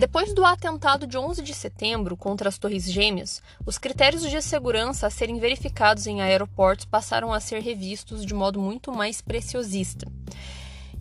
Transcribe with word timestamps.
Depois 0.00 0.32
do 0.32 0.46
atentado 0.46 1.06
de 1.06 1.18
11 1.18 1.42
de 1.42 1.52
setembro 1.52 2.16
contra 2.16 2.48
as 2.48 2.56
Torres 2.56 2.90
Gêmeas, 2.90 3.42
os 3.66 3.76
critérios 3.76 4.22
de 4.22 4.40
segurança 4.40 5.06
a 5.06 5.10
serem 5.10 5.38
verificados 5.38 6.06
em 6.06 6.22
aeroportos 6.22 6.86
passaram 6.86 7.34
a 7.34 7.38
ser 7.38 7.60
revistos 7.60 8.24
de 8.24 8.32
modo 8.32 8.58
muito 8.58 8.90
mais 8.90 9.20
preciosista. 9.20 10.10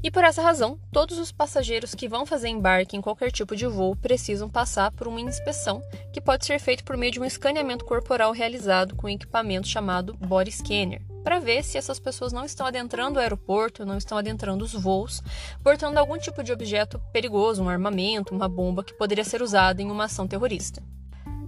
E 0.01 0.09
por 0.09 0.23
essa 0.23 0.41
razão, 0.41 0.79
todos 0.93 1.17
os 1.17 1.29
passageiros 1.29 1.93
que 1.93 2.07
vão 2.07 2.25
fazer 2.25 2.47
embarque 2.47 2.95
em 2.95 3.01
qualquer 3.01 3.31
tipo 3.31 3.53
de 3.55 3.67
voo 3.67 3.97
precisam 3.97 4.49
passar 4.49 4.91
por 4.91 5.07
uma 5.07 5.19
inspeção, 5.19 5.83
que 6.13 6.21
pode 6.21 6.45
ser 6.45 6.57
feita 6.57 6.83
por 6.83 6.95
meio 6.95 7.11
de 7.11 7.19
um 7.19 7.25
escaneamento 7.25 7.83
corporal 7.83 8.31
realizado 8.31 8.95
com 8.95 9.07
um 9.07 9.09
equipamento 9.09 9.67
chamado 9.67 10.13
body 10.13 10.51
scanner 10.51 11.01
para 11.23 11.39
ver 11.39 11.63
se 11.63 11.77
essas 11.77 11.99
pessoas 11.99 12.31
não 12.31 12.45
estão 12.45 12.65
adentrando 12.65 13.19
o 13.19 13.21
aeroporto, 13.21 13.85
não 13.85 13.97
estão 13.97 14.17
adentrando 14.17 14.63
os 14.63 14.73
voos, 14.73 15.21
portando 15.61 15.99
algum 15.99 16.17
tipo 16.17 16.41
de 16.41 16.51
objeto 16.51 16.99
perigoso, 17.11 17.61
um 17.61 17.69
armamento, 17.69 18.33
uma 18.33 18.47
bomba 18.47 18.83
que 18.83 18.97
poderia 18.97 19.23
ser 19.23 19.41
usada 19.41 19.81
em 19.81 19.91
uma 19.91 20.05
ação 20.05 20.27
terrorista. 20.27 20.81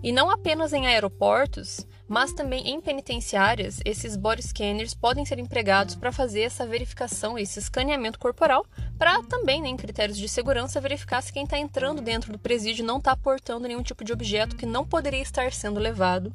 E 0.03 0.11
não 0.11 0.31
apenas 0.31 0.73
em 0.73 0.87
aeroportos, 0.87 1.85
mas 2.07 2.33
também 2.33 2.67
em 2.69 2.81
penitenciárias, 2.81 3.79
esses 3.85 4.17
body 4.17 4.41
scanners 4.41 4.93
podem 4.93 5.23
ser 5.23 5.39
empregados 5.39 5.95
para 5.95 6.11
fazer 6.11 6.41
essa 6.41 6.65
verificação, 6.65 7.37
esse 7.37 7.59
escaneamento 7.59 8.19
corporal, 8.19 8.65
para 8.97 9.21
também, 9.23 9.61
né, 9.61 9.69
em 9.69 9.77
critérios 9.77 10.17
de 10.17 10.27
segurança, 10.27 10.81
verificar 10.81 11.21
se 11.21 11.31
quem 11.31 11.43
está 11.43 11.57
entrando 11.57 12.01
dentro 12.01 12.31
do 12.31 12.39
presídio 12.39 12.83
não 12.83 12.97
está 12.97 13.15
portando 13.15 13.67
nenhum 13.67 13.81
tipo 13.83 14.03
de 14.03 14.11
objeto 14.11 14.57
que 14.57 14.65
não 14.65 14.85
poderia 14.85 15.21
estar 15.21 15.53
sendo 15.53 15.79
levado 15.79 16.33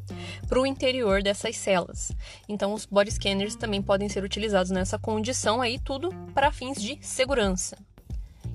para 0.49 0.61
o 0.61 0.67
interior 0.67 1.23
dessas 1.23 1.57
celas. 1.57 2.11
Então, 2.49 2.73
os 2.73 2.87
body 2.87 3.11
scanners 3.11 3.57
também 3.57 3.83
podem 3.83 4.09
ser 4.09 4.25
utilizados 4.25 4.71
nessa 4.71 4.99
condição 4.99 5.61
aí, 5.61 5.79
tudo 5.79 6.09
para 6.33 6.53
fins 6.53 6.81
de 6.81 6.99
segurança. 7.03 7.77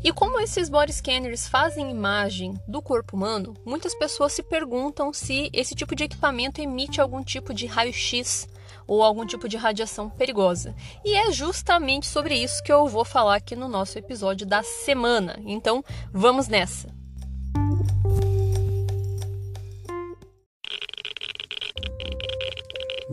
E 0.04 0.12
como 0.12 0.40
esses 0.40 0.68
body 0.68 0.92
scanners 0.92 1.48
fazem 1.48 1.92
imagem 1.92 2.60
do 2.68 2.82
corpo 2.82 3.16
humano, 3.16 3.56
muitas 3.64 3.94
pessoas 3.94 4.34
se 4.34 4.42
perguntam 4.42 5.14
se 5.14 5.50
esse 5.54 5.76
tipo 5.76 5.96
de 5.96 6.06
equipamento 6.06 6.60
emite 6.60 7.00
algum 7.00 7.24
tipo 7.24 7.54
de 7.54 7.68
raio-x 7.68 8.50
ou 8.88 9.04
algum 9.04 9.26
tipo 9.26 9.48
de 9.48 9.58
radiação 9.58 10.10
perigosa. 10.10 10.76
E 11.06 11.14
é 11.14 11.32
justamente 11.32 12.08
sobre 12.08 12.36
isso 12.36 12.64
que 12.64 12.74
eu 12.74 12.88
vou 12.88 13.06
falar 13.06 13.36
aqui 13.36 13.56
no 13.56 13.68
nosso 13.68 14.00
episódio 14.00 14.46
da 14.48 14.64
semana. 14.64 15.40
Então, 15.46 15.84
vamos 16.12 16.48
nessa. 16.48 16.90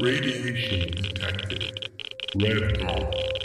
Radiation 0.00 0.90
detected. 0.90 1.72
Red. 2.36 3.37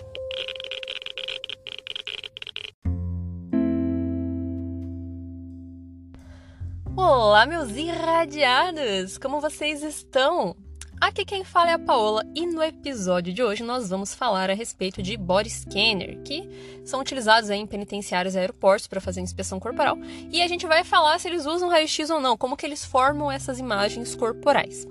Olá, 7.33 7.47
meus 7.47 7.71
irradiados! 7.71 9.17
Como 9.17 9.41
vocês 9.41 9.81
estão? 9.81 10.55
Aqui 11.01 11.25
quem 11.25 11.43
fala 11.43 11.71
é 11.71 11.73
a 11.73 11.79
Paola 11.79 12.23
e 12.35 12.45
no 12.45 12.61
episódio 12.61 13.33
de 13.33 13.41
hoje 13.41 13.63
nós 13.63 13.89
vamos 13.89 14.13
falar 14.13 14.51
a 14.51 14.53
respeito 14.53 15.01
de 15.01 15.17
body 15.17 15.49
scanner, 15.49 16.21
que 16.21 16.47
são 16.85 16.99
utilizados 16.99 17.49
em 17.49 17.65
penitenciários 17.65 18.35
e 18.35 18.37
aeroportos 18.37 18.85
para 18.85 19.01
fazer 19.01 19.19
inspeção 19.21 19.59
corporal, 19.59 19.97
e 20.31 20.43
a 20.43 20.47
gente 20.47 20.67
vai 20.67 20.83
falar 20.83 21.19
se 21.19 21.27
eles 21.27 21.47
usam 21.47 21.69
raio-x 21.69 22.11
ou 22.11 22.19
não, 22.19 22.37
como 22.37 22.55
que 22.55 22.67
eles 22.67 22.85
formam 22.85 23.31
essas 23.31 23.57
imagens 23.57 24.13
corporais. 24.13 24.85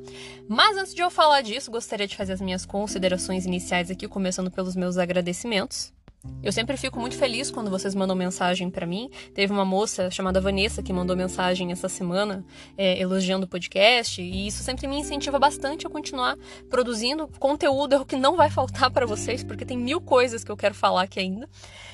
Mas 0.49 0.77
antes 0.77 0.97
de 0.97 1.01
eu 1.01 1.13
falar 1.13 1.43
disso, 1.43 1.71
gostaria 1.71 2.09
de 2.09 2.17
fazer 2.17 2.33
as 2.33 2.41
minhas 2.41 2.67
considerações 2.67 3.47
iniciais 3.47 3.89
aqui, 3.89 4.09
começando 4.09 4.51
pelos 4.51 4.75
meus 4.75 4.99
agradecimentos. 4.99 5.93
Eu 6.43 6.53
sempre 6.53 6.77
fico 6.77 7.01
muito 7.01 7.17
feliz 7.17 7.51
quando 7.51 7.71
vocês 7.71 7.95
mandam 7.95 8.15
mensagem 8.15 8.71
para 8.71 8.87
mim. 8.87 9.11
Teve 9.35 9.53
uma 9.53 9.65
moça 9.65 10.11
chamada 10.11 10.41
Vanessa 10.41 10.83
que 10.83 10.93
mandou 10.93 11.17
mensagem 11.17 11.73
essa 11.73 11.89
semana 11.89 12.45
é, 12.77 13.01
elogiando 13.01 13.47
o 13.47 13.49
podcast 13.49 14.23
e 14.23 14.47
isso 14.47 14.63
sempre 14.63 14.87
me 14.87 14.97
incentiva 14.97 15.39
bastante 15.39 15.87
a 15.87 15.91
continuar 15.91 16.37
produzindo 16.71 17.29
conteúdo, 17.39 17.95
é 17.95 18.05
que 18.05 18.17
não 18.17 18.37
vai 18.37 18.51
faltar 18.51 18.91
para 18.91 19.07
vocês, 19.07 19.43
porque 19.43 19.65
tem 19.65 19.79
mil 19.79 20.01
coisas 20.01 20.45
que 20.45 20.51
eu 20.51 20.57
quero 20.57 20.75
falar 20.75 21.03
aqui 21.03 21.21
ainda. 21.21 21.49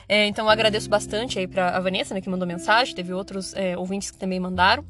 É, 0.09 0.27
então 0.27 0.47
eu 0.47 0.51
agradeço 0.51 0.89
bastante 0.89 1.39
aí 1.39 1.47
para 1.47 1.77
a 1.77 1.81
Vanessa 1.81 2.15
né, 2.15 2.21
que 2.21 2.31
mandou 2.31 2.47
mensagem. 2.47 2.95
Teve 2.95 3.13
outros 3.13 3.55
é, 3.55 3.77
ouvintes 3.77 4.11
que 4.11 4.19
também 4.19 4.41
mandaram. 4.41 4.85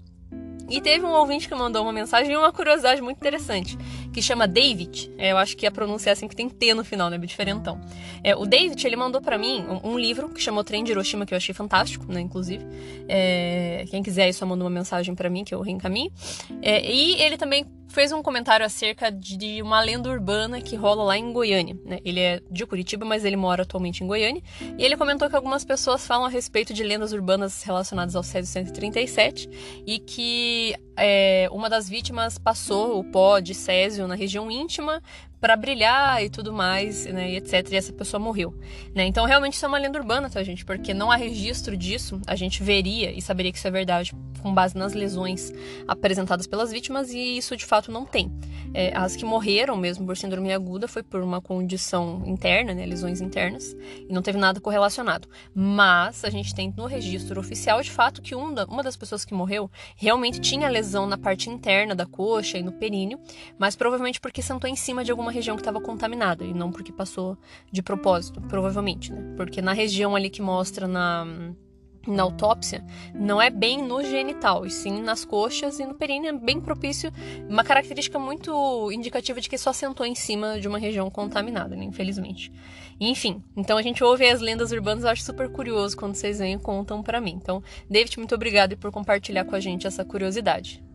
E 0.71 0.83
teve 0.83 1.05
um 1.05 1.13
ouvinte 1.13 1.49
que 1.49 1.55
mandou 1.55 1.83
uma 1.83 1.93
mensagem 1.93 2.33
e 2.33 2.37
uma 2.37 2.53
curiosidade 2.53 3.01
muito 3.01 3.17
interessante, 3.17 3.79
que 4.19 4.23
chama 4.23 4.49
David. 4.49 5.13
É, 5.17 5.31
eu 5.31 5.39
acho 5.39 5.57
que 5.57 5.65
a 5.65 5.71
pronúncia 5.71 6.11
é 6.11 6.13
assim 6.13 6.27
que 6.27 6.35
tem 6.35 6.49
T 6.49 6.75
no 6.75 6.85
final, 6.85 7.09
né? 7.09 7.17
Diferentão. 7.19 7.81
É, 8.25 8.35
o 8.35 8.45
David, 8.45 8.85
ele 8.85 8.97
mandou 8.97 9.21
para 9.21 9.39
mim 9.39 9.65
um, 9.69 9.93
um, 9.93 9.99
livro 9.99 10.29
que 10.29 10.43
chamou 10.43 10.65
Trem 10.65 10.83
de 10.83 10.91
Hiroshima, 10.91 11.25
que 11.25 11.33
eu 11.33 11.37
achei 11.37 11.55
fantástico, 11.55 12.11
né? 12.13 12.21
Inclusive. 12.21 12.65
É, 13.09 13.85
quem 13.89 14.03
quiser 14.03 14.25
aí 14.25 14.33
só 14.33 14.45
manda 14.45 14.65
uma 14.65 14.71
mensagem 14.71 15.15
para 15.15 15.31
mim, 15.31 15.45
que 15.45 15.55
eu 15.55 15.61
reencaminho. 15.61 16.11
É, 16.61 16.85
e 16.91 17.23
ele 17.23 17.37
também 17.37 17.65
fez 17.89 18.13
um 18.13 18.23
comentário 18.23 18.65
acerca 18.65 19.11
de 19.11 19.63
uma 19.63 19.81
lenda 19.81 20.11
urbana 20.11 20.61
que 20.61 20.77
rola 20.77 21.03
lá 21.03 21.17
em 21.17 21.33
Goiânia. 21.33 21.77
Né? 21.85 21.99
Ele 22.05 22.21
é 22.21 22.41
de 22.51 22.67
Curitiba, 22.67 23.05
mas 23.05 23.25
ele 23.25 23.37
mora 23.37 23.63
atualmente 23.63 24.05
em 24.05 24.07
Goiânia. 24.07 24.43
E 24.77 24.85
ele 24.85 24.97
comentou 24.97 25.29
que 25.29 25.37
algumas 25.37 25.65
pessoas 25.65 26.07
falam 26.07 26.27
a 26.27 26.29
respeito 26.29 26.75
de 26.75 26.83
lendas 26.83 27.13
urbanas 27.13 27.63
relacionadas 27.63 28.15
ao 28.15 28.23
Césio 28.23 28.53
137 28.53 29.49
e 29.87 29.99
que 29.99 30.75
é, 30.97 31.49
uma 31.51 31.71
das 31.71 31.89
vítimas 31.89 32.39
passou 32.39 32.99
o 32.99 33.05
pó 33.05 33.39
de 33.39 33.55
Césio 33.55 34.07
na 34.09 34.15
região 34.15 34.51
íntima 34.51 35.03
para 35.41 35.57
brilhar 35.57 36.23
e 36.23 36.29
tudo 36.29 36.53
mais, 36.53 37.07
né, 37.07 37.31
e 37.31 37.37
etc. 37.37 37.73
E 37.73 37.77
essa 37.77 37.93
pessoa 37.93 38.21
morreu, 38.21 38.55
né? 38.95 39.05
Então 39.07 39.25
realmente 39.25 39.55
isso 39.55 39.65
é 39.65 39.69
uma 39.69 39.79
lenda 39.79 39.99
urbana, 39.99 40.29
tá, 40.29 40.43
gente? 40.43 40.65
Porque 40.65 40.93
não 40.93 41.11
há 41.11 41.17
registro 41.17 41.77
disso. 41.77 42.21
A 42.27 42.35
gente 42.35 42.63
veria 42.63 43.11
e 43.13 43.23
saberia 43.23 43.53
que 43.53 43.59
isso 43.59 43.69
é 43.69 43.71
verdade 43.71 44.13
com 44.43 44.55
base 44.55 44.77
nas 44.77 44.95
lesões 44.95 45.53
apresentadas 45.87 46.47
pelas 46.47 46.71
vítimas 46.71 47.11
e 47.11 47.37
isso 47.37 47.57
de 47.57 47.67
fato 47.67 47.91
não 47.91 48.05
tem. 48.05 48.33
É, 48.75 48.97
as 48.97 49.17
que 49.17 49.25
morreram 49.25 49.77
mesmo 49.77 50.07
por 50.07 50.17
síndrome 50.17 50.53
aguda 50.53 50.87
foi 50.87 51.03
por 51.03 51.23
uma 51.23 51.41
condição 51.41 52.23
interna, 52.27 52.75
né, 52.75 52.87
lesões 52.87 53.21
internas, 53.21 53.77
e 54.09 54.13
não 54.13 54.23
teve 54.23 54.39
nada 54.39 54.61
correlacionado. 54.61 55.29
Mas 55.55 56.25
a 56.25 56.31
gente 56.31 56.55
tem 56.55 56.73
no 56.77 56.87
registro 56.87 57.41
oficial 57.41 57.81
de 57.83 57.91
fato 57.91 58.23
que 58.23 58.35
uma 58.35 58.83
das 58.83 58.97
pessoas 58.97 59.25
que 59.25 59.35
morreu 59.35 59.71
realmente 59.97 60.41
tinha 60.41 60.69
lesão 60.69 61.07
na 61.07 61.19
parte 61.19 61.51
interna 61.51 61.95
da 61.95 62.07
coxa 62.07 62.59
e 62.59 62.63
no 62.63 62.73
períneo, 62.73 63.19
mas 63.59 63.75
provavelmente 63.75 64.21
porque 64.21 64.43
sentou 64.43 64.69
em 64.69 64.77
cima 64.77 65.05
de 65.05 65.11
alguma 65.11 65.28
uma 65.29 65.33
região 65.33 65.57
que 65.57 65.61
estava 65.61 65.81
contaminada 65.81 66.45
e 66.45 66.55
não 66.55 66.73
porque 66.73 66.91
passou 66.91 67.37
de 67.71 67.83
propósito, 67.83 68.41
provavelmente, 68.41 69.13
né? 69.13 69.35
Porque 69.37 69.61
na 69.61 69.73
região 69.73 70.17
ali 70.17 70.31
que 70.31 70.43
mostra 70.43 70.89
na 70.89 71.27
na 72.07 72.23
autópsia 72.23 72.83
não 73.15 73.43
é 73.43 73.51
bem 73.51 73.83
no 73.83 74.03
genital, 74.03 74.65
e 74.65 74.71
sim 74.71 75.03
nas 75.03 75.27
coxas 75.27 75.79
e 75.79 75.85
no 75.85 75.95
períneo, 75.95 76.31
é 76.31 76.33
bem 76.33 76.59
propício, 76.59 77.13
uma 77.47 77.63
característica 77.63 78.19
muito 78.19 78.91
indicativa 78.91 79.41
de 79.43 79.49
que 79.49 79.59
só 79.59 79.75
sentou 79.75 80.07
em 80.07 80.15
cima 80.15 80.59
de 80.59 80.67
uma 80.67 80.79
região 80.79 81.11
contaminada, 81.11 81.77
né, 81.77 81.85
infelizmente. 81.85 82.51
Enfim, 82.99 83.43
então 83.55 83.77
a 83.77 83.83
gente 83.83 84.03
ouve 84.03 84.27
as 84.27 84.41
lendas 84.41 84.73
urbanas, 84.73 85.05
eu 85.05 85.11
acho 85.11 85.23
super 85.23 85.51
curioso 85.51 85.99
quando 85.99 86.15
vocês 86.15 86.39
vêm 86.39 86.55
e 86.55 86.59
contam 86.59 87.03
para 87.03 87.21
mim. 87.21 87.39
Então, 87.41 87.63
David, 87.91 88.17
muito 88.17 88.35
obrigado 88.35 88.75
por 88.79 88.91
compartilhar 88.91 89.45
com 89.45 89.55
a 89.55 89.61
gente 89.61 89.87
essa 89.87 90.03
curiosidade. 90.03 90.88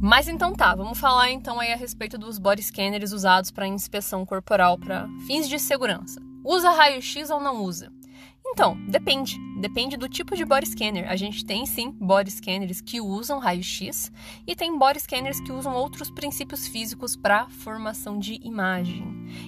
Mas 0.00 0.28
então 0.28 0.52
tá, 0.54 0.76
vamos 0.76 0.98
falar 0.98 1.30
então 1.30 1.58
aí 1.58 1.72
a 1.72 1.76
respeito 1.76 2.16
dos 2.16 2.38
body 2.38 2.62
scanners 2.62 3.12
usados 3.12 3.50
para 3.50 3.66
inspeção 3.66 4.24
corporal 4.24 4.78
para 4.78 5.08
fins 5.26 5.48
de 5.48 5.58
segurança. 5.58 6.20
Usa 6.44 6.70
raio-x 6.70 7.30
ou 7.30 7.40
não 7.40 7.62
usa? 7.64 7.92
Então, 8.58 8.76
depende. 8.88 9.38
Depende 9.60 9.96
do 9.96 10.08
tipo 10.08 10.34
de 10.34 10.44
body 10.44 10.66
scanner. 10.66 11.08
A 11.08 11.14
gente 11.14 11.44
tem 11.44 11.64
sim 11.64 11.92
body 11.92 12.28
scanners 12.28 12.80
que 12.80 13.00
usam 13.00 13.38
raio-x 13.38 14.10
e 14.44 14.56
tem 14.56 14.76
body 14.76 14.98
scanners 14.98 15.40
que 15.40 15.52
usam 15.52 15.76
outros 15.76 16.10
princípios 16.10 16.66
físicos 16.66 17.14
para 17.14 17.48
formação 17.48 18.18
de 18.18 18.40
imagem. 18.42 19.04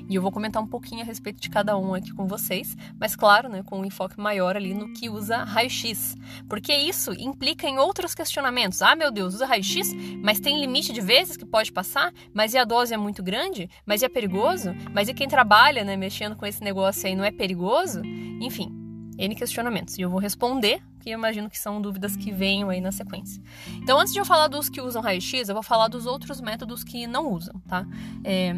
E 0.08 0.14
eu 0.14 0.22
vou 0.22 0.30
comentar 0.30 0.62
um 0.62 0.66
pouquinho 0.66 1.02
a 1.02 1.04
respeito 1.04 1.40
de 1.40 1.50
cada 1.50 1.76
um 1.76 1.92
aqui 1.92 2.12
com 2.12 2.24
vocês, 2.24 2.76
mas 3.00 3.16
claro, 3.16 3.48
né, 3.48 3.64
com 3.64 3.80
um 3.80 3.84
enfoque 3.84 4.20
maior 4.20 4.56
ali 4.56 4.74
no 4.74 4.92
que 4.92 5.10
usa 5.10 5.42
raio-x. 5.42 6.16
Porque 6.48 6.72
isso 6.72 7.12
implica 7.12 7.68
em 7.68 7.78
outros 7.78 8.14
questionamentos. 8.14 8.80
Ah, 8.80 8.94
meu 8.94 9.10
Deus, 9.10 9.34
usa 9.34 9.46
raio-x, 9.46 9.92
mas 10.22 10.38
tem 10.38 10.60
limite 10.60 10.92
de 10.92 11.00
vezes 11.00 11.36
que 11.36 11.44
pode 11.44 11.72
passar? 11.72 12.12
Mas 12.32 12.54
e 12.54 12.58
a 12.58 12.64
dose 12.64 12.94
é 12.94 12.96
muito 12.96 13.24
grande? 13.24 13.68
Mas 13.84 14.02
e 14.02 14.04
é 14.04 14.08
perigoso? 14.08 14.72
Mas 14.94 15.08
e 15.08 15.14
quem 15.14 15.26
trabalha, 15.26 15.82
né, 15.82 15.96
mexendo 15.96 16.36
com 16.36 16.46
esse 16.46 16.62
negócio 16.62 17.08
aí 17.08 17.16
não 17.16 17.24
é 17.24 17.32
perigoso? 17.32 18.02
Enfim, 18.40 18.79
N 19.20 19.34
questionamentos. 19.34 19.98
E 19.98 20.02
eu 20.02 20.10
vou 20.10 20.18
responder, 20.18 20.82
que 21.00 21.10
imagino 21.10 21.50
que 21.50 21.58
são 21.58 21.80
dúvidas 21.80 22.16
que 22.16 22.32
venham 22.32 22.70
aí 22.70 22.80
na 22.80 22.90
sequência. 22.90 23.42
Então, 23.82 23.98
antes 23.98 24.12
de 24.12 24.18
eu 24.18 24.24
falar 24.24 24.48
dos 24.48 24.68
que 24.68 24.80
usam 24.80 25.02
raio-x, 25.02 25.48
eu 25.48 25.54
vou 25.54 25.62
falar 25.62 25.88
dos 25.88 26.06
outros 26.06 26.40
métodos 26.40 26.82
que 26.82 27.06
não 27.06 27.32
usam, 27.32 27.54
tá? 27.68 27.86
É, 28.24 28.54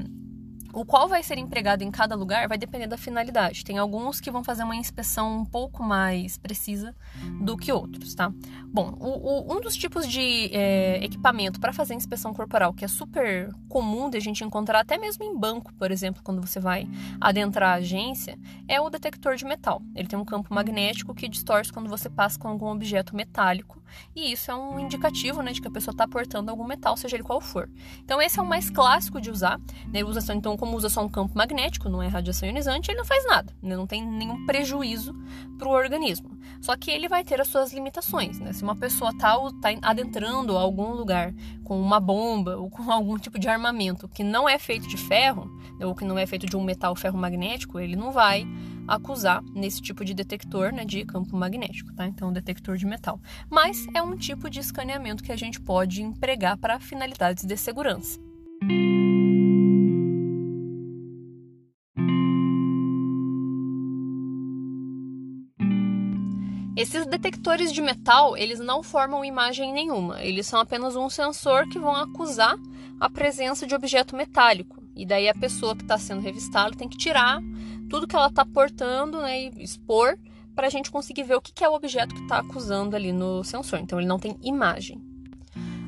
o 0.73 0.85
qual 0.85 1.09
vai 1.09 1.23
ser 1.23 1.39
empregado 1.39 1.83
em 1.83 1.91
cada 1.91 2.15
lugar 2.15 2.49
vai 2.49 2.57
depender 2.57 2.87
da 2.87 2.97
finalidade. 2.97 3.65
Tem 3.65 3.79
alguns 3.79 4.21
que 4.21 4.31
vão 4.31 4.43
fazer 4.43 4.63
uma 4.63 4.77
inspeção 4.77 5.41
um 5.41 5.45
pouco 5.45 5.83
mais 5.83 6.39
precisa 6.39 6.95
do 7.41 7.57
que 7.57 7.71
outros, 7.71 8.15
tá? 8.15 8.33
Bom, 8.73 8.97
o, 8.99 9.53
o, 9.53 9.57
um 9.57 9.61
dos 9.61 9.77
tipos 9.77 10.09
de 10.09 10.51
é, 10.53 11.05
equipamento 11.05 11.61
para 11.61 11.73
fazer 11.73 11.95
inspeção 11.95 12.33
corporal 12.33 12.73
que 12.73 12.85
é 12.85 12.89
super 12.89 13.51
comum 13.69 14.09
de 14.09 14.17
a 14.17 14.21
gente 14.21 14.43
encontrar 14.45 14.81
até 14.81 14.97
mesmo 14.97 15.25
em 15.25 15.37
banco, 15.37 15.73
por 15.75 15.91
exemplo, 15.91 16.23
quando 16.23 16.41
você 16.41 16.59
vai 16.59 16.89
adentrar 17.21 17.71
a 17.71 17.75
agência, 17.75 18.39
é 18.67 18.81
o 18.81 18.89
detector 18.89 19.37
de 19.37 19.45
metal. 19.45 19.83
Ele 19.95 20.09
tem 20.09 20.19
um 20.19 20.25
campo 20.25 20.55
magnético 20.55 21.15
que 21.15 21.29
distorce 21.29 21.73
quando 21.73 21.89
você 21.89 22.09
passa 22.09 22.39
com 22.39 22.49
algum 22.49 22.67
objeto 22.67 23.15
metálico 23.15 23.83
e 24.15 24.33
isso 24.33 24.51
é 24.51 24.55
um 24.55 24.79
indicativo, 24.79 25.43
né, 25.43 25.53
de 25.53 25.61
que 25.61 25.69
a 25.69 25.71
pessoa 25.71 25.93
está 25.93 26.07
portando 26.07 26.51
algum 26.51 26.67
metal, 26.67 26.97
seja 26.97 27.17
ele 27.17 27.23
qual 27.23 27.41
for. 27.41 27.69
Então 28.05 28.21
esse 28.21 28.39
é 28.39 28.43
o 28.43 28.47
mais 28.47 28.71
clássico 28.71 29.21
de 29.21 29.31
usar. 29.31 29.61
Né? 29.93 30.05
Usa 30.05 30.33
então 30.35 30.57
como 30.63 30.77
usa 30.77 30.89
só 30.89 31.05
um 31.05 31.09
campo 31.09 31.37
magnético, 31.37 31.89
não 31.89 32.01
é 32.01 32.07
radiação 32.07 32.49
ionizante, 32.49 32.89
ele 32.89 32.99
não 32.99 33.05
faz 33.05 33.27
nada, 33.27 33.53
né? 33.61 33.75
não 33.75 33.85
tem 33.85 34.01
nenhum 34.01 34.47
prejuízo 34.47 35.13
para 35.59 35.67
o 35.67 35.73
organismo. 35.73 36.39
Só 36.61 36.77
que 36.77 36.89
ele 36.89 37.09
vai 37.09 37.25
ter 37.25 37.41
as 37.41 37.49
suas 37.49 37.73
limitações. 37.73 38.39
Né? 38.39 38.53
Se 38.53 38.63
uma 38.63 38.77
pessoa 38.77 39.11
está 39.11 39.37
tá 39.61 39.71
adentrando 39.83 40.57
algum 40.57 40.93
lugar 40.93 41.35
com 41.65 41.81
uma 41.81 41.99
bomba 41.99 42.59
ou 42.59 42.71
com 42.71 42.87
algum 42.93 43.19
tipo 43.19 43.41
de 43.41 43.49
armamento 43.49 44.07
que 44.07 44.23
não 44.23 44.49
é 44.49 44.57
feito 44.57 44.87
de 44.87 44.97
ferro, 44.97 45.51
né? 45.81 45.85
ou 45.85 45.97
que 45.97 46.05
não 46.05 46.17
é 46.17 46.27
feito 46.27 46.47
de 46.47 46.57
um 46.57 46.63
metal 46.63 46.95
ferro 46.95 47.19
magnético, 47.19 47.81
ele 47.81 47.97
não 47.97 48.13
vai 48.13 48.47
acusar 48.87 49.43
nesse 49.57 49.83
tipo 49.83 50.05
de 50.05 50.15
detector 50.15 50.73
né, 50.73 50.85
de 50.85 51.05
campo 51.05 51.37
magnético, 51.37 51.93
tá? 51.93 52.07
Então, 52.07 52.33
detector 52.33 52.77
de 52.77 52.87
metal. 52.87 53.21
Mas 53.51 53.85
é 53.95 54.01
um 54.01 54.17
tipo 54.17 54.49
de 54.49 54.61
escaneamento 54.61 55.25
que 55.25 55.33
a 55.33 55.37
gente 55.37 55.61
pode 55.61 56.03
empregar 56.03 56.57
para 56.57 56.79
finalidades 56.79 57.45
de 57.45 57.57
segurança. 57.57 58.21
Esses 66.83 67.07
detectores 67.07 67.73
de 67.73 67.81
metal, 67.81 68.37
eles 68.37 68.59
não 68.59 68.83
formam 68.83 69.25
imagem 69.25 69.73
nenhuma, 69.73 70.21
eles 70.21 70.49
são 70.49 70.59
apenas 70.59 70.97
um 70.97 71.09
sensor 71.09 71.69
que 71.69 71.79
vão 71.79 71.95
acusar 71.95 72.57
a 72.99 73.09
presença 73.09 73.65
de 73.65 73.73
objeto 73.73 74.17
metálico. 74.17 74.83
E 74.97 75.07
daí 75.07 75.29
a 75.29 75.35
pessoa 75.35 75.77
que 75.77 75.83
está 75.83 75.97
sendo 75.97 76.21
revistada 76.21 76.77
tem 76.77 76.89
que 76.89 76.99
tirar 76.99 77.41
tudo 77.89 78.09
que 78.09 78.17
ela 78.17 78.27
está 78.27 78.45
portando 78.45 79.21
né, 79.21 79.45
e 79.45 79.63
expor 79.63 80.19
para 80.57 80.67
a 80.67 80.71
gente 80.71 80.91
conseguir 80.91 81.23
ver 81.23 81.37
o 81.37 81.41
que 81.41 81.63
é 81.63 81.69
o 81.69 81.73
objeto 81.73 82.17
que 82.17 82.23
está 82.23 82.41
acusando 82.41 82.97
ali 82.97 83.13
no 83.13 83.45
sensor. 83.45 83.79
Então 83.79 84.01
ele 84.01 84.09
não 84.09 84.19
tem 84.19 84.37
imagem. 84.43 85.01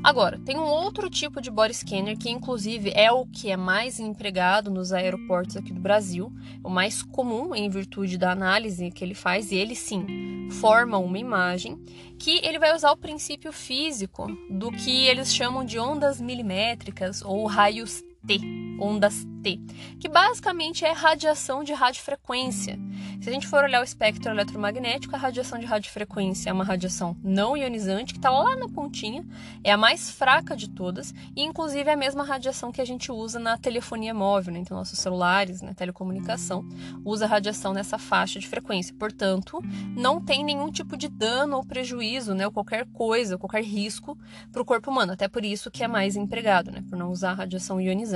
Agora, 0.05 0.39
tem 0.39 0.59
um 0.59 0.67
outro 0.67 1.09
tipo 1.09 1.41
de 1.41 1.51
body 1.51 1.73
scanner 1.73 2.19
que, 2.19 2.29
inclusive, 2.29 2.93
é 2.95 3.11
o 3.11 3.25
que 3.25 3.51
é 3.51 3.57
mais 3.57 3.99
empregado 3.99 4.71
nos 4.71 4.93
aeroportos 4.93 5.57
aqui 5.57 5.73
do 5.73 5.81
Brasil, 5.81 6.31
o 6.63 6.69
mais 6.69 7.03
comum 7.03 7.55
em 7.55 7.71
virtude 7.71 8.19
da 8.19 8.31
análise 8.31 8.91
que 8.91 9.03
ele 9.03 9.15
faz, 9.15 9.51
e 9.51 9.57
ele 9.57 9.75
sim 9.75 10.51
forma 10.61 10.99
uma 10.99 11.19
imagem, 11.19 11.83
que 12.19 12.39
ele 12.45 12.59
vai 12.59 12.77
usar 12.77 12.93
o 12.93 12.99
princípio 12.99 13.51
físico 13.51 14.27
do 14.51 14.71
que 14.71 15.07
eles 15.07 15.35
chamam 15.35 15.65
de 15.65 15.79
ondas 15.79 16.21
milimétricas 16.21 17.23
ou 17.23 17.47
raios 17.47 18.05
T, 18.27 18.41
ondas 18.81 19.27
T, 19.43 19.61
que 20.01 20.09
basicamente 20.09 20.85
é 20.85 20.93
radiação 20.93 21.63
de 21.63 21.73
radiofrequência. 21.73 22.79
Se 23.21 23.31
a 23.31 23.33
gente 23.33 23.47
for 23.47 23.65
olhar 23.65 23.81
o 23.81 23.85
espectro 23.85 24.31
eletromagnético, 24.31 25.15
a 25.15 25.19
radiação 25.19 25.59
de 25.59 25.67
radiofrequência 25.67 26.51
é 26.51 26.53
uma 26.53 26.65
radiação 26.65 27.17
não 27.23 27.57
ionizante, 27.57 28.13
que 28.13 28.19
está 28.19 28.31
lá 28.31 28.57
na 28.57 28.69
pontinha, 28.69 29.25
é 29.63 29.71
a 29.71 29.77
mais 29.77 30.11
fraca 30.11 30.57
de 30.57 30.69
todas, 30.69 31.15
e 31.37 31.43
inclusive 31.43 31.89
é 31.89 31.93
a 31.93 31.97
mesma 31.97 32.25
radiação 32.25 32.73
que 32.73 32.81
a 32.81 32.85
gente 32.85 33.13
usa 33.13 33.39
na 33.39 33.57
telefonia 33.57 34.15
móvel, 34.15 34.55
né? 34.55 34.61
então 34.61 34.77
nossos 34.77 34.99
celulares, 34.99 35.61
né? 35.61 35.75
telecomunicação, 35.75 36.67
usa 37.05 37.27
radiação 37.27 37.73
nessa 37.73 37.99
faixa 37.99 38.39
de 38.39 38.49
frequência. 38.49 38.95
Portanto, 38.99 39.59
não 39.97 40.21
tem 40.21 40.45
nenhum 40.45 40.71
tipo 40.71 40.97
de 40.97 41.09
dano 41.09 41.57
ou 41.57 41.65
prejuízo, 41.65 42.35
né? 42.35 42.47
ou 42.47 42.53
qualquer 42.53 42.87
coisa, 42.93 43.39
qualquer 43.39 43.63
risco 43.63 44.19
para 44.51 44.63
o 44.63 44.65
corpo 44.65 44.91
humano. 44.91 45.13
Até 45.13 45.29
por 45.29 45.45
isso 45.45 45.71
que 45.71 45.85
é 45.85 45.89
mais 45.89 46.17
empregado, 46.17 46.71
né? 46.71 46.83
por 46.89 46.99
não 46.99 47.11
usar 47.11 47.35
radiação 47.35 47.81
ionizante. 47.81 48.14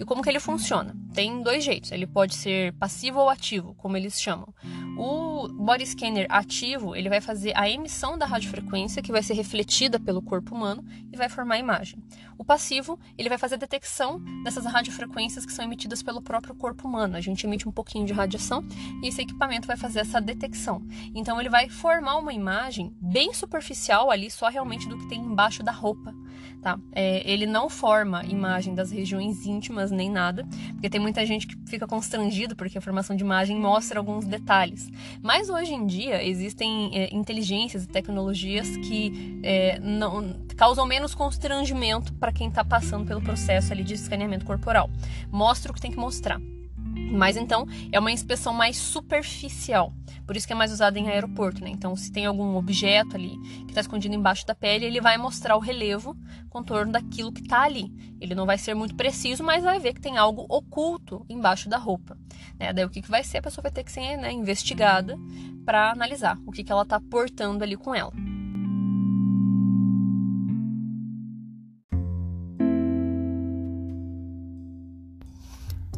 E 0.00 0.04
como 0.06 0.22
que 0.22 0.30
ele 0.30 0.40
funciona? 0.40 0.96
Tem 1.12 1.42
dois 1.42 1.62
jeitos. 1.62 1.92
Ele 1.92 2.06
pode 2.06 2.34
ser 2.34 2.72
passivo 2.78 3.20
ou 3.20 3.28
ativo, 3.28 3.74
como 3.74 3.98
eles 3.98 4.18
chamam. 4.18 4.48
O 4.96 5.46
body 5.46 5.84
scanner 5.84 6.26
ativo, 6.30 6.96
ele 6.96 7.10
vai 7.10 7.20
fazer 7.20 7.52
a 7.54 7.68
emissão 7.68 8.16
da 8.16 8.24
radiofrequência 8.24 9.02
que 9.02 9.12
vai 9.12 9.22
ser 9.22 9.34
refletida 9.34 10.00
pelo 10.00 10.22
corpo 10.22 10.54
humano 10.54 10.82
e 11.12 11.16
vai 11.18 11.28
formar 11.28 11.56
a 11.56 11.58
imagem. 11.58 12.02
O 12.38 12.44
passivo, 12.44 12.98
ele 13.18 13.28
vai 13.28 13.36
fazer 13.36 13.56
a 13.56 13.58
detecção 13.58 14.18
dessas 14.42 14.64
radiofrequências 14.64 15.44
que 15.44 15.52
são 15.52 15.66
emitidas 15.66 16.02
pelo 16.02 16.22
próprio 16.22 16.54
corpo 16.54 16.88
humano. 16.88 17.14
A 17.14 17.20
gente 17.20 17.46
emite 17.46 17.68
um 17.68 17.72
pouquinho 17.72 18.06
de 18.06 18.14
radiação 18.14 18.66
e 19.02 19.08
esse 19.08 19.20
equipamento 19.20 19.66
vai 19.66 19.76
fazer 19.76 20.00
essa 20.00 20.18
detecção. 20.18 20.82
Então 21.14 21.38
ele 21.38 21.50
vai 21.50 21.68
formar 21.68 22.16
uma 22.16 22.32
imagem 22.32 22.96
bem 23.02 23.34
superficial 23.34 24.10
ali, 24.10 24.30
só 24.30 24.48
realmente 24.48 24.88
do 24.88 24.96
que 24.96 25.08
tem 25.10 25.20
embaixo 25.20 25.62
da 25.62 25.72
roupa 25.72 26.14
tá? 26.60 26.78
É, 26.92 27.28
ele 27.30 27.46
não 27.46 27.68
forma 27.68 28.24
imagem 28.24 28.74
das 28.74 28.90
regiões 28.90 29.44
íntimas 29.46 29.90
nem 29.90 30.10
nada, 30.10 30.46
porque 30.72 30.90
tem 30.90 31.00
muita 31.00 31.24
gente 31.24 31.46
que 31.46 31.56
fica 31.66 31.86
constrangido 31.86 32.54
porque 32.54 32.78
a 32.78 32.80
formação 32.80 33.16
de 33.16 33.24
imagem 33.24 33.58
mostra 33.58 33.98
alguns 33.98 34.26
detalhes. 34.26 34.90
Mas 35.22 35.48
hoje 35.48 35.72
em 35.72 35.86
dia 35.86 36.22
existem 36.22 36.90
é, 36.94 37.14
inteligências 37.14 37.84
e 37.84 37.88
tecnologias 37.88 38.76
que 38.76 39.40
é, 39.42 39.78
não 39.80 40.34
causam 40.56 40.86
menos 40.86 41.14
constrangimento 41.14 42.12
para 42.14 42.32
quem 42.32 42.48
está 42.48 42.64
passando 42.64 43.06
pelo 43.06 43.22
processo 43.22 43.72
ali 43.72 43.82
de 43.82 43.94
escaneamento 43.94 44.44
corporal. 44.44 44.90
Mostra 45.30 45.72
o 45.72 45.74
que 45.74 45.80
tem 45.80 45.90
que 45.90 45.98
mostrar. 45.98 46.40
Mas 47.10 47.36
então 47.36 47.66
é 47.90 47.98
uma 47.98 48.12
inspeção 48.12 48.52
mais 48.52 48.76
superficial. 48.76 49.92
Por 50.26 50.36
isso 50.36 50.46
que 50.46 50.52
é 50.52 50.56
mais 50.56 50.70
usada 50.70 50.98
em 50.98 51.08
aeroporto, 51.08 51.62
né? 51.62 51.70
Então, 51.70 51.96
se 51.96 52.12
tem 52.12 52.24
algum 52.24 52.54
objeto 52.54 53.16
ali 53.16 53.36
que 53.64 53.70
está 53.70 53.80
escondido 53.80 54.14
embaixo 54.14 54.46
da 54.46 54.54
pele, 54.54 54.86
ele 54.86 55.00
vai 55.00 55.18
mostrar 55.18 55.56
o 55.56 55.60
relevo, 55.60 56.16
contorno 56.48 56.92
daquilo 56.92 57.32
que 57.32 57.40
está 57.40 57.62
ali. 57.62 57.92
Ele 58.20 58.34
não 58.34 58.46
vai 58.46 58.56
ser 58.56 58.74
muito 58.74 58.94
preciso, 58.94 59.42
mas 59.42 59.64
vai 59.64 59.80
ver 59.80 59.94
que 59.94 60.00
tem 60.00 60.18
algo 60.18 60.46
oculto 60.48 61.24
embaixo 61.28 61.68
da 61.68 61.78
roupa. 61.78 62.16
Né? 62.58 62.72
Daí 62.72 62.84
o 62.84 62.90
que, 62.90 63.02
que 63.02 63.10
vai 63.10 63.24
ser? 63.24 63.38
A 63.38 63.42
pessoa 63.42 63.62
vai 63.62 63.72
ter 63.72 63.82
que 63.82 63.90
ser 63.90 64.16
né, 64.16 64.30
investigada 64.30 65.18
para 65.64 65.90
analisar 65.90 66.38
o 66.46 66.52
que, 66.52 66.62
que 66.62 66.70
ela 66.70 66.82
está 66.82 67.00
portando 67.00 67.64
ali 67.64 67.76
com 67.76 67.94
ela. 67.94 68.12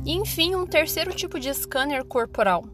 E, 0.05 0.15
enfim, 0.15 0.57
um 0.57 0.67
terceiro 0.67 1.15
tipo 1.15 1.39
de 1.39 1.55
scanner 1.55 2.05
corporal, 2.05 2.65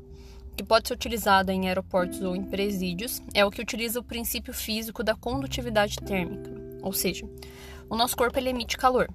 que 0.57 0.65
pode 0.65 0.89
ser 0.89 0.95
utilizado 0.95 1.53
em 1.53 1.69
aeroportos 1.69 2.23
ou 2.23 2.35
em 2.35 2.43
presídios, 2.43 3.21
é 3.35 3.45
o 3.45 3.51
que 3.51 3.61
utiliza 3.61 4.01
o 4.01 4.05
princípio 4.05 4.55
físico 4.55 5.05
da 5.05 5.15
condutividade 5.15 5.97
térmica, 5.97 6.51
ou 6.83 6.91
seja, 6.91 7.29
o 7.91 7.97
nosso 7.97 8.17
corpo 8.17 8.39
emite 8.39 8.79
calor. 8.79 9.11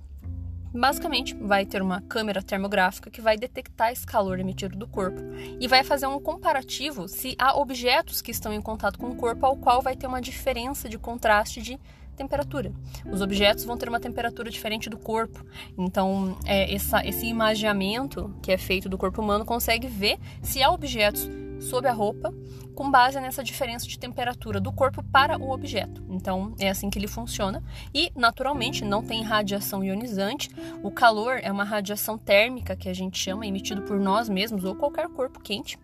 Basicamente, 0.72 1.34
vai 1.36 1.66
ter 1.66 1.82
uma 1.82 2.02
câmera 2.02 2.42
termográfica 2.42 3.10
que 3.10 3.22
vai 3.22 3.36
detectar 3.36 3.92
esse 3.92 4.06
calor 4.06 4.40
emitido 4.40 4.78
do 4.78 4.88
corpo 4.88 5.22
e 5.60 5.68
vai 5.68 5.84
fazer 5.84 6.06
um 6.06 6.20
comparativo 6.20 7.08
se 7.08 7.36
há 7.40 7.58
objetos 7.58 8.22
que 8.22 8.32
estão 8.32 8.54
em 8.54 8.62
contato 8.62 9.00
com 9.00 9.10
o 9.10 9.16
corpo 9.16 9.46
ao 9.46 9.58
qual 9.58 9.82
vai 9.82 9.96
ter 9.96 10.06
uma 10.06 10.22
diferença 10.22 10.88
de 10.88 11.00
contraste 11.00 11.62
de 11.62 11.80
temperatura. 12.14 12.72
Os 13.12 13.22
objetos 13.22 13.66
vão 13.66 13.78
ter 13.78 13.90
uma 13.90 14.00
temperatura 14.00 14.50
diferente 14.50 14.90
do 14.90 14.98
corpo. 14.98 15.46
Então, 15.78 16.38
é, 16.46 16.74
essa, 16.74 17.06
esse 17.06 17.26
imageamento 17.26 18.34
que 18.42 18.52
é 18.52 18.58
feito 18.58 18.88
do 18.88 18.98
corpo 18.98 19.22
humano 19.22 19.46
consegue 19.46 19.88
ver 19.88 20.18
se 20.42 20.62
há 20.62 20.72
objetos 20.72 21.30
sob 21.60 21.88
a 21.88 21.94
roupa 21.94 22.34
com 22.76 22.90
base 22.90 23.20
nessa 23.20 23.44
diferença 23.44 23.88
de 23.88 23.98
temperatura 23.98 24.60
do 24.60 24.72
corpo 24.72 25.04
para 25.04 25.38
o 25.38 25.52
objeto. 25.52 26.04
Então, 26.10 26.54
é 26.60 26.70
assim 26.70 26.90
que 26.90 26.98
ele 26.98 27.08
funciona. 27.08 27.64
E, 27.94 28.12
naturalmente, 28.16 28.84
não 28.84 29.04
tem 29.04 29.24
radiação 29.24 29.84
ionizante. 29.84 30.50
O 30.82 30.92
calor 30.92 31.40
é 31.42 31.52
uma 31.52 31.64
radiação 31.64 32.18
térmica 32.18 32.76
que 32.76 32.90
a 32.90 32.94
gente 32.94 33.18
chama, 33.18 33.46
emitido 33.46 33.84
por 33.84 34.00
nós 34.00 34.28
mesmos 34.28 34.64
ou 34.64 34.76
qualquer 34.76 35.08
corpo 35.10 35.40
quente 35.40 35.78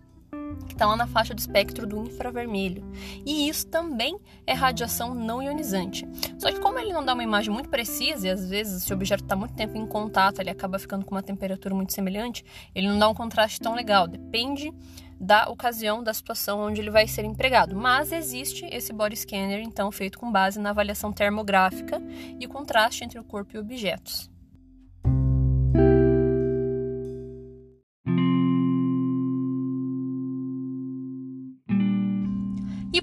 que 0.67 0.73
está 0.73 0.85
lá 0.85 0.95
na 0.95 1.07
faixa 1.07 1.33
do 1.33 1.39
espectro 1.39 1.85
do 1.85 2.05
infravermelho. 2.05 2.83
E 3.25 3.49
isso 3.49 3.67
também 3.67 4.17
é 4.45 4.53
radiação 4.53 5.13
não 5.13 5.41
ionizante. 5.41 6.07
Só 6.37 6.51
que 6.51 6.59
como 6.59 6.79
ele 6.79 6.93
não 6.93 7.03
dá 7.03 7.13
uma 7.13 7.23
imagem 7.23 7.51
muito 7.51 7.69
precisa 7.69 8.27
e 8.27 8.29
às 8.29 8.49
vezes 8.49 8.83
se 8.83 8.93
o 8.93 8.95
objeto 8.95 9.23
está 9.23 9.35
muito 9.35 9.55
tempo 9.55 9.77
em 9.77 9.85
contato, 9.85 10.39
ele 10.39 10.49
acaba 10.49 10.79
ficando 10.79 11.05
com 11.05 11.15
uma 11.15 11.23
temperatura 11.23 11.73
muito 11.73 11.93
semelhante, 11.93 12.43
ele 12.73 12.87
não 12.87 12.99
dá 12.99 13.09
um 13.09 13.13
contraste 13.13 13.59
tão 13.59 13.73
legal. 13.73 14.07
Depende 14.07 14.73
da 15.19 15.49
ocasião, 15.49 16.01
da 16.01 16.13
situação 16.13 16.61
onde 16.61 16.79
ele 16.79 16.89
vai 16.89 17.07
ser 17.07 17.25
empregado. 17.25 17.75
Mas 17.75 18.11
existe 18.11 18.65
esse 18.71 18.93
body 18.93 19.17
scanner, 19.17 19.59
então, 19.59 19.91
feito 19.91 20.17
com 20.17 20.31
base 20.31 20.59
na 20.59 20.69
avaliação 20.69 21.11
termográfica 21.11 22.01
e 22.39 22.47
contraste 22.47 23.03
entre 23.03 23.19
o 23.19 23.23
corpo 23.23 23.55
e 23.55 23.59
objetos. 23.59 24.29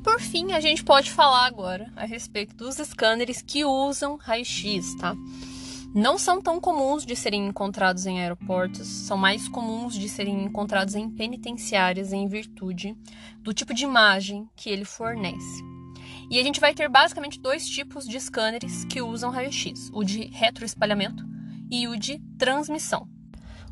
Por 0.06 0.20
fim, 0.20 0.52
a 0.52 0.60
gente 0.60 0.84
pode 0.84 1.10
falar 1.10 1.46
agora 1.46 1.92
a 1.96 2.06
respeito 2.06 2.54
dos 2.54 2.76
scanners 2.76 3.42
que 3.42 3.64
usam 3.64 4.14
raio-x, 4.14 4.94
tá? 4.94 5.16
não 5.92 6.16
são 6.16 6.40
tão 6.40 6.60
comuns 6.60 7.04
de 7.04 7.16
serem 7.16 7.48
encontrados 7.48 8.06
em 8.06 8.20
aeroportos, 8.20 8.86
são 8.86 9.16
mais 9.16 9.48
comuns 9.48 9.94
de 9.94 10.08
serem 10.08 10.44
encontrados 10.44 10.94
em 10.94 11.10
penitenciárias 11.10 12.12
em 12.12 12.28
virtude 12.28 12.96
do 13.40 13.52
tipo 13.52 13.74
de 13.74 13.82
imagem 13.82 14.48
que 14.54 14.70
ele 14.70 14.84
fornece. 14.84 15.64
E 16.30 16.38
a 16.38 16.42
gente 16.44 16.60
vai 16.60 16.72
ter 16.72 16.88
basicamente 16.88 17.40
dois 17.40 17.68
tipos 17.68 18.06
de 18.06 18.20
scanners 18.20 18.84
que 18.84 19.02
usam 19.02 19.32
raio-x: 19.32 19.90
o 19.92 20.04
de 20.04 20.26
retroespalhamento 20.26 21.24
e 21.68 21.88
o 21.88 21.98
de 21.98 22.20
transmissão. 22.38 23.08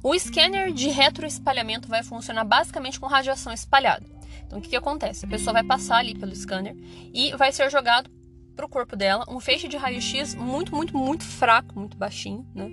O 0.03 0.19
scanner 0.19 0.73
de 0.73 0.89
retroespalhamento 0.89 1.87
vai 1.87 2.03
funcionar 2.03 2.45
basicamente 2.45 2.99
com 2.99 3.07
radiação 3.07 3.53
espalhada. 3.53 4.15
Então, 4.55 4.61
o 4.61 4.63
que, 4.63 4.71
que 4.71 4.77
acontece? 4.77 5.27
A 5.27 5.29
pessoa 5.29 5.53
vai 5.53 5.65
passar 5.65 5.97
ali 5.97 6.15
pelo 6.15 6.35
scanner 6.35 6.77
e 7.13 7.35
vai 7.37 7.51
ser 7.51 7.69
jogado 7.71 8.09
para 8.55 8.65
o 8.65 8.69
corpo 8.69 8.95
dela 8.95 9.25
um 9.29 9.41
feixe 9.41 9.67
de 9.67 9.77
raio-x 9.77 10.37
muito, 10.37 10.73
muito, 10.73 10.97
muito 10.97 11.25
fraco, 11.25 11.77
muito 11.77 11.97
baixinho, 11.97 12.47
né? 12.55 12.71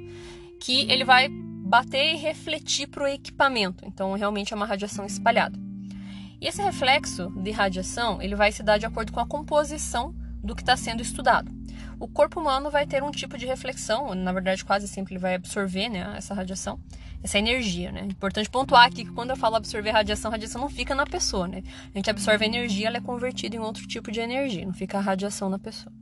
Que 0.60 0.82
ele 0.92 1.04
vai 1.04 1.28
bater 1.28 2.14
e 2.14 2.18
refletir 2.18 2.88
para 2.88 3.04
o 3.04 3.08
equipamento. 3.08 3.84
Então, 3.84 4.14
realmente 4.14 4.54
é 4.54 4.56
uma 4.56 4.68
radiação 4.68 5.06
espalhada. 5.08 5.58
E 6.40 6.48
esse 6.48 6.62
reflexo 6.62 7.32
de 7.32 7.50
radiação 7.50 8.22
ele 8.22 8.36
vai 8.36 8.52
se 8.52 8.62
dar 8.62 8.78
de 8.78 8.86
acordo 8.86 9.12
com 9.12 9.20
a 9.20 9.26
composição 9.26 10.14
do 10.44 10.56
que 10.56 10.62
está 10.62 10.78
sendo 10.78 11.02
estudado. 11.02 11.52
O 12.02 12.08
corpo 12.08 12.40
humano 12.40 12.72
vai 12.72 12.88
ter 12.88 13.04
um 13.04 13.12
tipo 13.12 13.38
de 13.38 13.46
reflexão, 13.46 14.16
na 14.16 14.34
verdade, 14.34 14.66
quase 14.66 14.88
sempre 14.88 15.14
ele 15.14 15.20
vai 15.20 15.36
absorver 15.36 15.88
né, 15.88 16.16
essa 16.18 16.34
radiação, 16.34 16.80
essa 17.22 17.38
energia. 17.38 17.92
Né? 17.92 18.02
Importante 18.06 18.50
pontuar 18.50 18.88
aqui 18.88 19.06
que 19.06 19.12
quando 19.12 19.30
eu 19.30 19.38
falo 19.38 19.56
absorver 19.56 19.92
radiação, 19.92 20.30
a 20.30 20.32
radiação 20.32 20.60
não 20.60 20.68
fica 20.68 20.96
na 20.96 21.06
pessoa. 21.06 21.48
Né? 21.48 21.62
A 21.94 21.98
gente 22.00 22.10
absorve 22.10 22.44
a 22.44 22.48
energia, 22.48 22.88
ela 22.88 22.98
é 22.98 23.02
convertida 23.02 23.56
em 23.56 23.60
outro 23.60 23.86
tipo 23.86 24.12
de 24.12 24.20
energia, 24.20 24.66
não 24.66 24.74
fica 24.74 24.98
a 24.98 25.02
radiação 25.02 25.48
na 25.48 25.60
pessoa. 25.60 25.94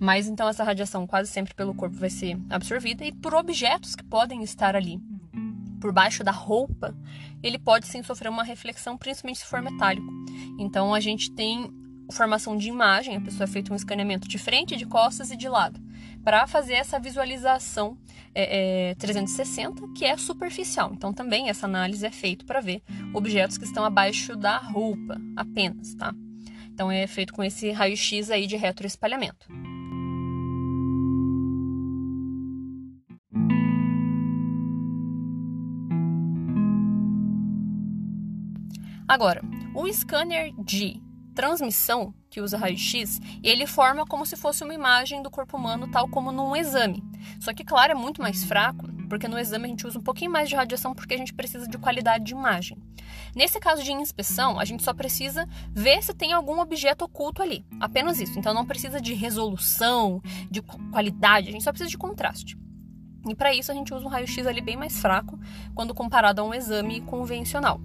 Mas 0.00 0.26
então 0.26 0.48
essa 0.48 0.64
radiação 0.64 1.06
quase 1.06 1.30
sempre 1.30 1.52
pelo 1.52 1.74
corpo 1.74 1.96
vai 1.96 2.08
ser 2.08 2.38
absorvida 2.48 3.04
e 3.04 3.12
por 3.12 3.34
objetos 3.34 3.94
que 3.94 4.04
podem 4.04 4.42
estar 4.42 4.74
ali 4.74 4.98
por 5.82 5.92
baixo 5.92 6.24
da 6.24 6.32
roupa, 6.32 6.96
ele 7.42 7.58
pode 7.58 7.86
sim 7.86 8.02
sofrer 8.02 8.30
uma 8.30 8.42
reflexão, 8.42 8.96
principalmente 8.96 9.40
se 9.40 9.44
for 9.44 9.60
metálico. 9.60 10.10
Então 10.58 10.94
a 10.94 11.00
gente 11.00 11.30
tem 11.30 11.70
formação 12.10 12.56
de 12.56 12.68
imagem, 12.68 13.16
a 13.16 13.20
pessoa 13.20 13.44
é 13.44 13.46
feito 13.46 13.72
um 13.72 13.76
escaneamento 13.76 14.28
de 14.28 14.38
frente, 14.38 14.76
de 14.76 14.86
costas 14.86 15.30
e 15.30 15.36
de 15.36 15.48
lado, 15.48 15.80
para 16.22 16.46
fazer 16.46 16.74
essa 16.74 16.98
visualização 16.98 17.98
é, 18.34 18.90
é, 18.90 18.94
360, 18.94 19.88
que 19.94 20.04
é 20.04 20.16
superficial. 20.16 20.92
Então 20.92 21.12
também 21.12 21.48
essa 21.48 21.66
análise 21.66 22.04
é 22.04 22.10
feita 22.10 22.44
para 22.44 22.60
ver 22.60 22.82
objetos 23.14 23.58
que 23.58 23.64
estão 23.64 23.84
abaixo 23.84 24.36
da 24.36 24.58
roupa, 24.58 25.20
apenas, 25.36 25.94
tá? 25.94 26.14
Então 26.72 26.90
é 26.90 27.06
feito 27.06 27.32
com 27.32 27.42
esse 27.42 27.70
raio-x 27.70 28.30
aí 28.30 28.46
de 28.46 28.56
retroespalhamento. 28.56 29.46
Agora, 39.08 39.40
o 39.72 39.86
scanner 39.92 40.52
de 40.58 41.00
transmissão, 41.36 42.14
que 42.30 42.40
usa 42.40 42.56
raio-x, 42.56 43.20
ele 43.44 43.66
forma 43.66 44.06
como 44.06 44.24
se 44.24 44.36
fosse 44.36 44.64
uma 44.64 44.74
imagem 44.74 45.22
do 45.22 45.30
corpo 45.30 45.56
humano, 45.56 45.88
tal 45.88 46.08
como 46.08 46.32
num 46.32 46.56
exame. 46.56 47.04
Só 47.38 47.52
que, 47.52 47.62
claro, 47.62 47.92
é 47.92 47.94
muito 47.94 48.22
mais 48.22 48.42
fraco, 48.42 48.88
porque 49.08 49.28
no 49.28 49.38
exame 49.38 49.66
a 49.66 49.68
gente 49.68 49.86
usa 49.86 49.98
um 49.98 50.02
pouquinho 50.02 50.32
mais 50.32 50.48
de 50.48 50.56
radiação 50.56 50.94
porque 50.94 51.14
a 51.14 51.18
gente 51.18 51.34
precisa 51.34 51.68
de 51.68 51.78
qualidade 51.78 52.24
de 52.24 52.32
imagem. 52.32 52.78
Nesse 53.34 53.60
caso 53.60 53.84
de 53.84 53.92
inspeção, 53.92 54.58
a 54.58 54.64
gente 54.64 54.82
só 54.82 54.94
precisa 54.94 55.46
ver 55.72 56.02
se 56.02 56.14
tem 56.14 56.32
algum 56.32 56.58
objeto 56.58 57.04
oculto 57.04 57.42
ali. 57.42 57.64
Apenas 57.78 58.18
isso. 58.18 58.38
Então 58.38 58.54
não 58.54 58.64
precisa 58.64 59.00
de 59.00 59.12
resolução, 59.12 60.20
de 60.50 60.62
qualidade, 60.62 61.50
a 61.50 61.52
gente 61.52 61.62
só 61.62 61.70
precisa 61.70 61.90
de 61.90 61.98
contraste. 61.98 62.56
E 63.28 63.34
para 63.34 63.52
isso 63.52 63.72
a 63.72 63.74
gente 63.74 63.92
usa 63.92 64.04
um 64.04 64.08
raio-x 64.08 64.46
ali 64.46 64.60
bem 64.60 64.76
mais 64.76 65.00
fraco 65.00 65.38
quando 65.74 65.92
comparado 65.92 66.40
a 66.40 66.44
um 66.44 66.54
exame 66.54 67.00
convencional. 67.00 67.80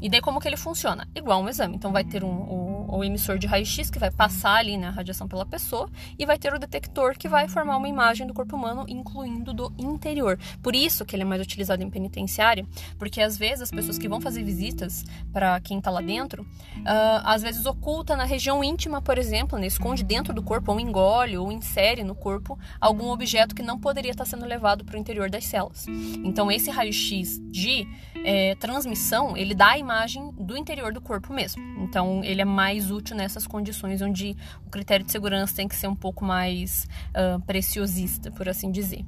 E 0.00 0.08
daí 0.08 0.20
como 0.20 0.40
que 0.40 0.46
ele 0.46 0.56
funciona? 0.56 1.08
Igual 1.14 1.42
um 1.42 1.48
exame. 1.48 1.74
Então 1.74 1.92
vai 1.92 2.04
ter 2.04 2.22
um, 2.22 2.28
o, 2.28 2.73
o 2.94 3.04
emissor 3.04 3.38
de 3.38 3.46
raio-x 3.46 3.90
que 3.90 3.98
vai 3.98 4.10
passar 4.10 4.56
ali 4.56 4.76
na 4.76 4.90
né, 4.90 4.96
radiação 4.96 5.26
pela 5.26 5.44
pessoa 5.44 5.90
e 6.18 6.24
vai 6.24 6.38
ter 6.38 6.54
o 6.54 6.58
detector 6.58 7.16
que 7.18 7.28
vai 7.28 7.48
formar 7.48 7.76
uma 7.76 7.88
imagem 7.88 8.26
do 8.26 8.32
corpo 8.32 8.56
humano, 8.56 8.84
incluindo 8.88 9.52
do 9.52 9.72
interior. 9.76 10.38
Por 10.62 10.74
isso 10.74 11.04
que 11.04 11.16
ele 11.16 11.22
é 11.22 11.26
mais 11.26 11.42
utilizado 11.42 11.82
em 11.82 11.90
penitenciária, 11.90 12.66
porque 12.98 13.20
às 13.20 13.36
vezes 13.36 13.62
as 13.62 13.70
pessoas 13.70 13.98
que 13.98 14.08
vão 14.08 14.20
fazer 14.20 14.44
visitas 14.44 15.04
para 15.32 15.60
quem 15.60 15.78
está 15.78 15.90
lá 15.90 16.00
dentro, 16.00 16.42
uh, 16.42 17.24
às 17.24 17.42
vezes 17.42 17.66
oculta 17.66 18.16
na 18.16 18.24
região 18.24 18.62
íntima, 18.62 19.02
por 19.02 19.18
exemplo, 19.18 19.58
né, 19.58 19.66
esconde 19.66 20.04
dentro 20.04 20.32
do 20.32 20.42
corpo, 20.42 20.72
ou 20.72 20.78
engole, 20.78 21.36
ou 21.36 21.50
insere 21.50 22.04
no 22.04 22.14
corpo 22.14 22.58
algum 22.80 23.10
objeto 23.10 23.54
que 23.54 23.62
não 23.62 23.78
poderia 23.78 24.12
estar 24.12 24.24
sendo 24.24 24.46
levado 24.46 24.84
para 24.84 24.96
o 24.96 24.98
interior 24.98 25.28
das 25.28 25.44
células. 25.44 25.86
Então, 26.24 26.50
esse 26.50 26.70
raio-x 26.70 27.40
de 27.50 27.86
é, 28.24 28.54
transmissão, 28.56 29.36
ele 29.36 29.54
dá 29.54 29.70
a 29.70 29.78
imagem 29.78 30.30
do 30.38 30.56
interior 30.56 30.92
do 30.92 31.00
corpo 31.00 31.32
mesmo. 31.32 31.62
Então, 31.78 32.22
ele 32.24 32.40
é 32.40 32.44
mais 32.44 32.83
útil 32.90 33.16
nessas 33.16 33.46
condições 33.46 34.02
onde 34.02 34.36
o 34.66 34.70
critério 34.70 35.04
de 35.04 35.12
segurança 35.12 35.54
tem 35.54 35.68
que 35.68 35.76
ser 35.76 35.88
um 35.88 35.96
pouco 35.96 36.24
mais 36.24 36.86
uh, 37.10 37.40
preciosista, 37.42 38.30
por 38.30 38.48
assim 38.48 38.70
dizer. 38.70 39.04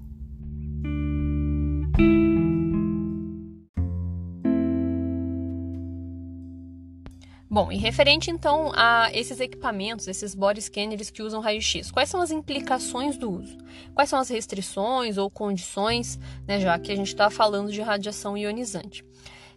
Bom, 7.56 7.72
e 7.72 7.78
referente 7.78 8.30
então 8.30 8.70
a 8.74 9.08
esses 9.14 9.40
equipamentos, 9.40 10.06
esses 10.06 10.34
body 10.34 10.60
scanners 10.60 11.08
que 11.08 11.22
usam 11.22 11.40
raio-x, 11.40 11.90
quais 11.90 12.10
são 12.10 12.20
as 12.20 12.30
implicações 12.30 13.16
do 13.16 13.30
uso? 13.30 13.56
Quais 13.94 14.10
são 14.10 14.18
as 14.18 14.28
restrições 14.28 15.16
ou 15.16 15.30
condições, 15.30 16.18
né, 16.46 16.60
já 16.60 16.78
que 16.78 16.92
a 16.92 16.94
gente 16.94 17.08
está 17.08 17.30
falando 17.30 17.72
de 17.72 17.80
radiação 17.80 18.36
ionizante? 18.36 19.02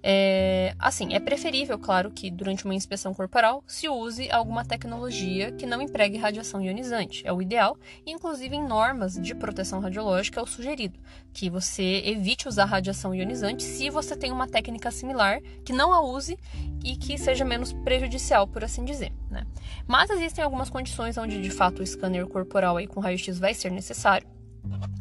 É, 0.01 0.73
assim, 0.79 1.13
é 1.13 1.19
preferível, 1.19 1.77
claro, 1.77 2.09
que 2.09 2.31
durante 2.31 2.65
uma 2.65 2.73
inspeção 2.73 3.13
corporal 3.13 3.63
se 3.67 3.89
use 3.89 4.31
alguma 4.31 4.63
tecnologia 4.63 5.51
que 5.51 5.65
não 5.65 5.81
empregue 5.81 6.17
radiação 6.17 6.61
ionizante. 6.61 7.25
É 7.27 7.33
o 7.33 7.41
ideal, 7.41 7.77
e 8.05 8.11
inclusive 8.11 8.55
em 8.55 8.65
normas 8.65 9.15
de 9.15 9.35
proteção 9.35 9.79
radiológica 9.79 10.39
é 10.39 10.43
o 10.43 10.47
sugerido 10.47 10.99
que 11.33 11.49
você 11.49 12.01
evite 12.05 12.47
usar 12.47 12.65
radiação 12.65 13.13
ionizante 13.13 13.63
se 13.63 13.89
você 13.89 14.15
tem 14.15 14.31
uma 14.31 14.47
técnica 14.47 14.91
similar 14.91 15.39
que 15.63 15.73
não 15.73 15.93
a 15.93 16.01
use 16.01 16.37
e 16.83 16.95
que 16.95 17.17
seja 17.17 17.45
menos 17.45 17.73
prejudicial, 17.73 18.47
por 18.47 18.63
assim 18.63 18.83
dizer. 18.83 19.11
Né? 19.29 19.45
Mas 19.87 20.09
existem 20.09 20.43
algumas 20.43 20.69
condições 20.69 21.17
onde 21.17 21.41
de 21.41 21.49
fato 21.49 21.81
o 21.81 21.87
scanner 21.87 22.25
corporal 22.27 22.77
aí 22.77 22.87
com 22.87 22.99
raio-x 22.99 23.37
vai 23.37 23.53
ser 23.53 23.71
necessário. 23.71 24.27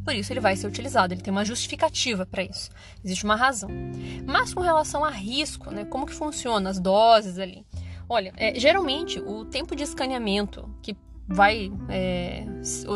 Por 0.08 0.14
isso 0.14 0.32
ele 0.32 0.40
vai 0.40 0.56
ser 0.56 0.66
utilizado, 0.66 1.12
ele 1.12 1.20
tem 1.20 1.30
uma 1.30 1.44
justificativa 1.44 2.24
para 2.24 2.42
isso. 2.42 2.70
Existe 3.04 3.24
uma 3.24 3.36
razão. 3.36 3.68
Mas 4.26 4.54
com 4.54 4.62
relação 4.62 5.04
a 5.04 5.10
risco, 5.10 5.70
né, 5.70 5.84
como 5.84 6.06
que 6.06 6.14
funciona 6.14 6.70
as 6.70 6.80
doses 6.80 7.38
ali? 7.38 7.62
Olha, 8.08 8.32
é, 8.38 8.58
geralmente 8.58 9.20
o 9.20 9.44
tempo 9.44 9.76
de 9.76 9.82
escaneamento 9.82 10.66
que 10.80 10.96
vai, 11.28 11.70
é, 11.90 12.44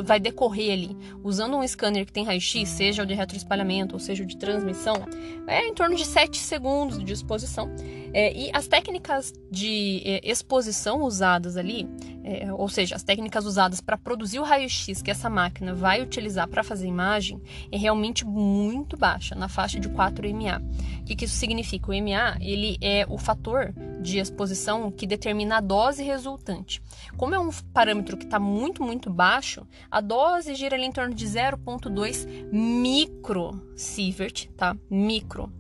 vai 0.05 0.19
decorrer 0.19 0.73
ali 0.73 0.97
usando 1.23 1.57
um 1.57 1.69
scanner 1.69 2.07
que 2.07 2.13
tem 2.13 2.25
raio-x, 2.25 2.69
seja 2.69 3.03
o 3.03 3.07
de 3.07 3.13
retroespalhamento 3.13 3.95
ou 3.95 4.01
seja 4.01 4.25
o 4.25 4.27
de 4.27 4.37
transmissão, 4.39 5.07
é 5.47 5.67
em 5.67 5.75
torno 5.75 5.95
de 5.95 6.05
7 6.05 6.39
segundos 6.39 7.05
de 7.05 7.13
exposição. 7.13 7.71
É, 8.15 8.35
e 8.35 8.51
as 8.55 8.67
técnicas 8.67 9.33
de 9.51 10.03
é, 10.05 10.21
exposição 10.31 11.03
usadas 11.03 11.57
ali, 11.57 11.87
é, 12.25 12.53
ou 12.53 12.69
seja, 12.69 12.95
as 12.95 13.03
técnicas 13.03 13.45
usadas 13.45 13.81
para 13.81 13.99
produzir 13.99 14.39
o 14.39 14.43
raio-x 14.43 15.03
que 15.03 15.11
essa 15.11 15.29
máquina 15.29 15.75
vai 15.75 16.01
utilizar 16.01 16.49
para 16.49 16.63
fazer 16.63 16.87
imagem, 16.87 17.41
é 17.71 17.77
realmente 17.77 18.25
muito 18.25 18.97
baixa, 18.97 19.35
na 19.35 19.49
faixa 19.49 19.79
de 19.79 19.89
4 19.89 20.27
MA. 20.35 20.63
O 21.01 21.05
que, 21.05 21.17
que 21.17 21.25
isso 21.27 21.37
significa? 21.37 21.91
O 21.91 21.95
MA 21.95 22.37
ele 22.41 22.79
é 22.81 23.07
o 23.09 23.19
fator 23.19 23.75
de 24.03 24.19
exposição 24.19 24.91
que 24.91 25.07
determina 25.07 25.59
a 25.59 25.61
dose 25.61 26.03
resultante. 26.03 26.83
Como 27.17 27.35
é 27.35 27.39
um 27.39 27.51
parâmetro 27.73 28.17
que 28.17 28.25
está 28.25 28.39
muito, 28.39 28.83
muito 28.83 29.09
baixo, 29.09 29.67
a 29.91 30.01
dose 30.01 30.55
gira 30.55 30.77
ali 30.77 30.85
em 30.85 30.93
torno 30.93 31.15
de 31.15 31.27
0,2 31.27 32.27
microsievert, 32.53 34.49
tá? 34.57 34.77
Micro. 34.91 35.53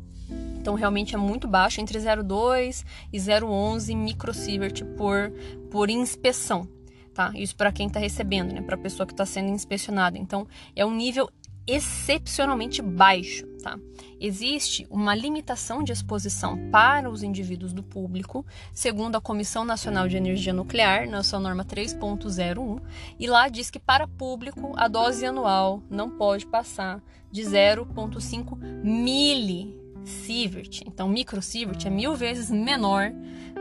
Então 0.58 0.74
realmente 0.74 1.14
é 1.14 1.18
muito 1.18 1.48
baixo, 1.48 1.80
entre 1.80 1.98
0,2 1.98 2.84
e 3.12 3.18
0,11 3.18 3.96
microsievert 3.96 4.84
por, 4.96 5.32
por 5.70 5.90
inspeção. 5.90 6.68
Tá? 7.12 7.30
Isso 7.34 7.54
para 7.56 7.72
quem 7.72 7.88
está 7.88 8.00
recebendo, 8.00 8.52
né? 8.54 8.62
para 8.62 8.74
a 8.74 8.78
pessoa 8.78 9.06
que 9.06 9.12
está 9.12 9.26
sendo 9.26 9.50
inspecionada. 9.50 10.16
Então, 10.16 10.46
é 10.74 10.84
um 10.86 10.94
nível 10.94 11.28
excepcionalmente 11.66 12.80
baixo. 12.80 13.46
Tá? 13.62 13.78
Existe 14.20 14.86
uma 14.90 15.14
limitação 15.14 15.84
de 15.84 15.92
exposição 15.92 16.58
para 16.70 17.08
os 17.08 17.22
indivíduos 17.22 17.72
do 17.72 17.82
público, 17.82 18.44
segundo 18.74 19.14
a 19.14 19.20
Comissão 19.20 19.64
Nacional 19.64 20.08
de 20.08 20.16
Energia 20.16 20.52
Nuclear, 20.52 21.08
na 21.08 21.22
sua 21.22 21.38
norma 21.38 21.64
3.01, 21.64 22.80
e 23.20 23.28
lá 23.28 23.48
diz 23.48 23.70
que 23.70 23.78
para 23.78 24.08
público 24.08 24.72
a 24.76 24.88
dose 24.88 25.24
anual 25.24 25.80
não 25.88 26.10
pode 26.10 26.44
passar 26.44 27.00
de 27.30 27.42
0,5 27.42 28.58
milisievert. 28.82 30.82
Então, 30.84 31.08
microsievert 31.08 31.86
é 31.86 31.90
mil 31.90 32.16
vezes 32.16 32.50
menor 32.50 33.12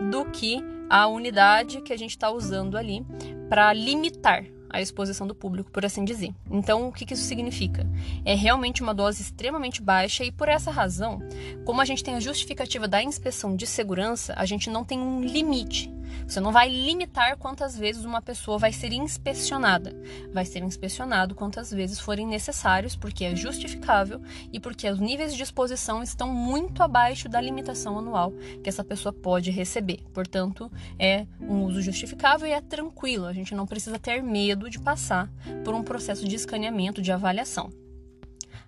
do 0.10 0.26
que 0.32 0.64
a 0.90 1.06
unidade 1.06 1.82
que 1.82 1.94
a 1.94 1.98
gente 1.98 2.12
está 2.12 2.32
usando 2.32 2.76
ali 2.76 3.06
para 3.48 3.72
limitar 3.72 4.46
à 4.72 4.82
exposição 4.82 5.28
do 5.28 5.36
público, 5.36 5.72
por 5.72 5.86
assim 5.86 6.04
dizer. 6.04 6.34
Então, 6.50 6.88
o 6.88 6.92
que, 6.92 7.14
isso 7.14 7.24
significa? 7.24 7.88
É 8.26 8.34
realmente 8.36 8.82
uma 8.82 8.94
dose 8.94 9.22
extremamente 9.22 9.82
baixa 9.82 10.24
e 10.24 10.32
por 10.32 10.48
essa 10.48 10.72
razão, 10.72 11.22
como 11.66 11.82
a 11.82 11.86
gente 11.86 12.04
tem 12.04 12.16
a 12.16 12.20
justificativa 12.20 12.88
da 12.88 13.02
inspeção 13.02 13.56
de 13.56 13.68
segurança, 13.68 14.34
a 14.38 14.46
gente 14.46 14.70
não 14.70 14.84
tem 14.84 15.00
um 15.00 15.22
limite 15.22 15.92
você 16.28 16.40
não 16.40 16.52
vai 16.52 16.70
limitar 16.70 17.38
quantas 17.38 17.78
vezes 17.78 18.06
uma 18.06 18.22
pessoa 18.22 18.58
vai 18.58 18.72
ser 18.72 18.94
inspecionada. 18.94 19.96
Vai 20.34 20.46
ser 20.46 20.64
inspecionado 20.64 21.36
quantas 21.36 21.72
vezes 21.72 22.00
forem 22.00 22.28
necessários, 22.28 22.96
porque 22.96 23.26
é 23.26 23.36
justificável 23.36 24.22
e 24.52 24.60
porque 24.60 24.90
os 24.90 25.00
níveis 25.00 25.36
de 25.36 25.44
exposição 25.44 26.02
estão 26.02 26.30
muito 26.30 26.84
abaixo 26.84 27.28
da 27.28 27.42
limitação 27.42 27.98
anual 27.98 28.32
que 28.64 28.70
essa 28.70 28.84
pessoa 28.84 29.14
pode 29.14 29.52
receber. 29.52 30.04
Portanto, 30.14 30.72
é 30.98 31.26
um 31.40 31.64
uso 31.66 31.82
justificável 31.82 32.48
e 32.48 32.52
é 32.52 32.62
tranquilo. 32.62 33.26
A 33.26 33.34
gente 33.34 33.54
não 33.54 33.66
precisa 33.66 34.00
ter 34.00 34.22
medo 34.22 34.70
de 34.70 34.80
passar 34.80 35.30
por 35.64 35.74
um 35.74 35.84
processo 35.84 36.28
de 36.28 36.36
escaneamento, 36.36 37.02
de 37.02 37.12
avaliação. 37.12 37.70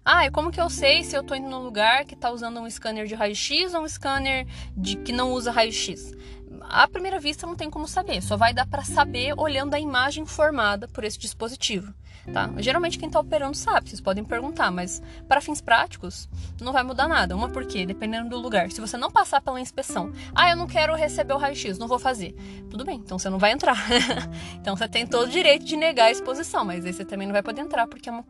Ah, 0.06 0.26
e 0.26 0.32
como 0.32 0.52
que 0.52 0.60
eu 0.60 0.70
sei 0.70 1.02
se 1.04 1.16
eu 1.16 1.22
estou 1.22 1.38
indo 1.38 1.50
num 1.50 1.64
lugar 1.64 2.04
que 2.04 2.14
está 2.14 2.30
usando 2.30 2.60
um 2.60 2.70
scanner 2.70 3.06
de 3.06 3.16
raio-x 3.16 3.74
ou 3.74 3.84
um 3.84 3.88
scanner 3.88 4.46
de 4.76 4.98
que 4.98 5.14
não 5.14 5.32
usa 5.32 5.50
raio-x? 5.50 6.12
À 6.74 6.88
primeira 6.88 7.20
vista 7.20 7.46
não 7.46 7.56
tem 7.56 7.70
como 7.70 7.88
saber, 7.88 8.22
só 8.22 8.36
vai 8.36 8.54
dar 8.54 8.66
para 8.66 8.84
saber 8.84 9.34
olhando 9.38 9.76
a 9.76 9.80
imagem 9.80 10.26
formada 10.26 10.88
por 10.88 11.04
esse 11.04 11.20
dispositivo. 11.20 11.94
Tá? 12.32 12.50
Geralmente 12.58 12.98
quem 12.98 13.08
está 13.08 13.20
operando 13.20 13.56
sabe, 13.56 13.90
vocês 13.90 14.00
podem 14.00 14.24
perguntar, 14.24 14.72
mas 14.72 15.02
para 15.28 15.42
fins 15.42 15.60
práticos 15.60 16.30
não 16.62 16.72
vai 16.72 16.82
mudar 16.82 17.08
nada. 17.08 17.36
Uma 17.36 17.50
porque, 17.50 17.86
dependendo 17.86 18.30
do 18.30 18.38
lugar, 18.38 18.72
se 18.72 18.80
você 18.80 18.96
não 18.96 19.12
passar 19.12 19.42
pela 19.42 19.60
inspeção, 19.60 20.12
ah, 20.34 20.50
eu 20.50 20.56
não 20.56 20.66
quero 20.66 20.96
receber 20.96 21.34
o 21.34 21.38
raio-x, 21.38 21.78
não 21.78 21.88
vou 21.88 22.00
fazer. 22.00 22.34
Tudo 22.70 22.86
bem, 22.86 22.96
então 22.96 23.20
você 23.20 23.30
não 23.30 23.38
vai 23.38 23.52
entrar. 23.52 23.78
então 24.56 24.76
você 24.76 24.88
tem 24.88 25.06
todo 25.06 25.28
o 25.28 25.30
direito 25.30 25.66
de 25.66 25.76
negar 25.76 26.06
a 26.06 26.12
exposição, 26.12 26.64
mas 26.64 26.86
aí 26.86 26.94
você 26.94 27.04
também 27.04 27.28
não 27.28 27.34
vai 27.34 27.44
poder 27.44 27.62
entrar 27.62 27.88
porque 27.88 28.08
é 28.08 28.12
uma 28.12 28.24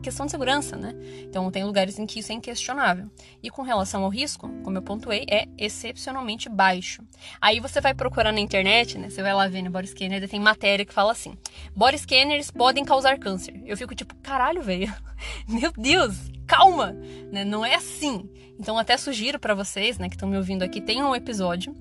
questão 0.00 0.26
de 0.26 0.32
segurança, 0.32 0.76
né? 0.76 0.94
Então 1.22 1.50
tem 1.50 1.64
lugares 1.64 1.98
em 1.98 2.06
que 2.06 2.20
isso 2.20 2.30
é 2.30 2.36
inquestionável. 2.36 3.10
E 3.42 3.50
com 3.50 3.62
relação 3.62 4.04
ao 4.04 4.10
risco, 4.10 4.48
como 4.62 4.78
eu 4.78 4.82
pontuei, 4.82 5.26
é 5.28 5.48
excepcionalmente 5.58 6.48
baixo. 6.48 7.02
Aí 7.40 7.58
você 7.58 7.80
vai 7.80 7.94
procurar 7.94 8.32
na 8.32 8.40
internet, 8.40 8.96
né? 8.96 9.10
Você 9.10 9.22
vai 9.22 9.34
lá 9.34 9.48
ver 9.48 9.62
no 9.62 9.70
body 9.70 9.88
scanner, 9.88 10.28
tem 10.28 10.38
matéria 10.38 10.84
que 10.84 10.94
fala 10.94 11.10
assim: 11.10 11.36
body 11.74 11.98
scanners 11.98 12.50
podem 12.50 12.84
causar 12.84 13.18
câncer 13.18 13.39
câncer. 13.40 13.62
Eu 13.64 13.76
fico 13.76 13.94
tipo, 13.94 14.14
caralho, 14.16 14.62
velho. 14.62 14.94
Meu 15.48 15.72
Deus, 15.72 16.16
calma, 16.46 16.92
né? 17.32 17.44
Não 17.44 17.64
é 17.64 17.74
assim. 17.74 18.28
Então 18.58 18.78
até 18.78 18.96
sugiro 18.96 19.38
para 19.38 19.54
vocês, 19.54 19.98
né, 19.98 20.08
que 20.08 20.14
estão 20.14 20.28
me 20.28 20.36
ouvindo 20.36 20.62
aqui, 20.62 20.80
tem 20.80 21.02
um 21.02 21.14
episódio 21.14 21.74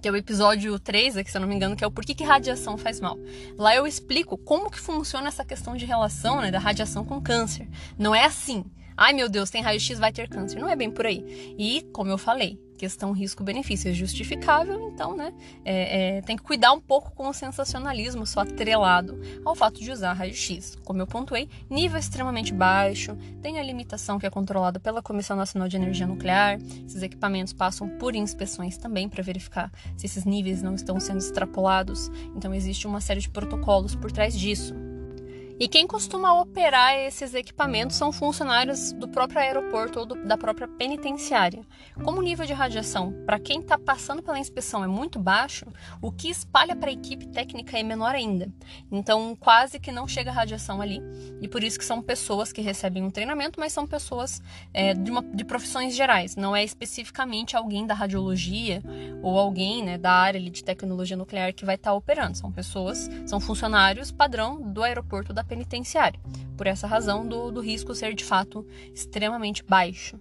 que 0.00 0.08
é 0.08 0.12
o 0.12 0.16
episódio 0.16 0.78
3, 0.78 1.16
aqui, 1.16 1.30
se 1.30 1.36
eu 1.38 1.40
não 1.40 1.48
me 1.48 1.54
engano, 1.54 1.74
que 1.74 1.82
é 1.82 1.86
o 1.86 1.90
porquê 1.90 2.14
que 2.14 2.22
radiação 2.22 2.76
faz 2.76 3.00
mal. 3.00 3.16
Lá 3.56 3.74
eu 3.74 3.86
explico 3.86 4.36
como 4.36 4.70
que 4.70 4.78
funciona 4.78 5.28
essa 5.28 5.42
questão 5.46 5.74
de 5.74 5.86
relação, 5.86 6.42
né, 6.42 6.50
da 6.50 6.58
radiação 6.58 7.06
com 7.06 7.22
câncer. 7.22 7.66
Não 7.98 8.14
é 8.14 8.26
assim. 8.26 8.66
Ai 8.96 9.12
meu 9.12 9.28
Deus, 9.28 9.50
tem 9.50 9.62
raio-x, 9.62 9.98
vai 9.98 10.12
ter 10.12 10.28
câncer. 10.28 10.58
Não 10.58 10.68
é 10.68 10.76
bem 10.76 10.90
por 10.90 11.06
aí. 11.06 11.54
E, 11.58 11.82
como 11.92 12.10
eu 12.10 12.18
falei, 12.18 12.58
questão 12.76 13.12
risco-benefício 13.12 13.90
é 13.90 13.94
justificável, 13.94 14.90
então, 14.92 15.16
né, 15.16 15.32
é, 15.64 16.18
é, 16.18 16.22
tem 16.22 16.36
que 16.36 16.42
cuidar 16.42 16.72
um 16.72 16.80
pouco 16.80 17.12
com 17.12 17.28
o 17.28 17.32
sensacionalismo 17.32 18.26
só 18.26 18.40
atrelado 18.40 19.18
ao 19.44 19.54
fato 19.54 19.80
de 19.80 19.90
usar 19.90 20.12
raio-x. 20.12 20.76
Como 20.84 21.00
eu 21.00 21.06
pontuei, 21.06 21.48
nível 21.70 21.98
extremamente 21.98 22.52
baixo, 22.52 23.16
tem 23.40 23.58
a 23.58 23.62
limitação 23.62 24.18
que 24.18 24.26
é 24.26 24.30
controlada 24.30 24.78
pela 24.78 25.02
Comissão 25.02 25.36
Nacional 25.36 25.68
de 25.68 25.76
Energia 25.76 26.06
Nuclear, 26.06 26.58
esses 26.86 27.02
equipamentos 27.02 27.52
passam 27.52 27.88
por 27.88 28.14
inspeções 28.14 28.76
também 28.76 29.08
para 29.08 29.22
verificar 29.22 29.72
se 29.96 30.06
esses 30.06 30.24
níveis 30.24 30.62
não 30.62 30.74
estão 30.74 30.98
sendo 31.00 31.18
extrapolados, 31.18 32.10
então 32.36 32.52
existe 32.52 32.86
uma 32.86 33.00
série 33.00 33.20
de 33.20 33.30
protocolos 33.30 33.94
por 33.94 34.12
trás 34.12 34.38
disso. 34.38 34.74
E 35.64 35.68
quem 35.68 35.86
costuma 35.86 36.38
operar 36.38 36.94
esses 36.94 37.32
equipamentos 37.32 37.96
são 37.96 38.12
funcionários 38.12 38.92
do 38.92 39.08
próprio 39.08 39.40
aeroporto 39.40 40.00
ou 40.00 40.04
do, 40.04 40.14
da 40.26 40.36
própria 40.36 40.68
penitenciária. 40.68 41.62
Como 42.04 42.18
o 42.18 42.22
nível 42.22 42.44
de 42.44 42.52
radiação 42.52 43.14
para 43.24 43.38
quem 43.38 43.60
está 43.60 43.78
passando 43.78 44.22
pela 44.22 44.38
inspeção 44.38 44.84
é 44.84 44.86
muito 44.86 45.18
baixo, 45.18 45.64
o 46.02 46.12
que 46.12 46.28
espalha 46.28 46.76
para 46.76 46.90
a 46.90 46.92
equipe 46.92 47.26
técnica 47.28 47.78
é 47.78 47.82
menor 47.82 48.14
ainda. 48.14 48.52
Então, 48.92 49.34
quase 49.40 49.80
que 49.80 49.90
não 49.90 50.06
chega 50.06 50.30
radiação 50.30 50.82
ali. 50.82 51.00
E 51.40 51.48
por 51.48 51.64
isso 51.64 51.78
que 51.78 51.84
são 51.86 52.02
pessoas 52.02 52.52
que 52.52 52.60
recebem 52.60 53.02
um 53.02 53.10
treinamento, 53.10 53.58
mas 53.58 53.72
são 53.72 53.86
pessoas 53.86 54.42
é, 54.74 54.92
de, 54.92 55.10
uma, 55.10 55.22
de 55.22 55.46
profissões 55.46 55.96
gerais. 55.96 56.36
Não 56.36 56.54
é 56.54 56.62
especificamente 56.62 57.56
alguém 57.56 57.86
da 57.86 57.94
radiologia 57.94 58.82
ou 59.22 59.38
alguém 59.38 59.82
né, 59.82 59.96
da 59.96 60.12
área 60.12 60.38
de 60.38 60.62
tecnologia 60.62 61.16
nuclear 61.16 61.54
que 61.54 61.64
vai 61.64 61.76
estar 61.76 61.92
tá 61.92 61.96
operando. 61.96 62.36
São 62.36 62.52
pessoas, 62.52 63.08
são 63.24 63.40
funcionários 63.40 64.12
padrão 64.12 64.60
do 64.60 64.82
aeroporto 64.82 65.32
da 65.32 65.42
penitenciária, 65.42 65.53
por 66.56 66.66
essa 66.66 66.86
razão 66.86 67.26
do, 67.26 67.50
do 67.50 67.60
risco 67.60 67.94
ser 67.94 68.14
de 68.14 68.24
fato 68.24 68.66
extremamente 68.92 69.62
baixo. 69.64 70.18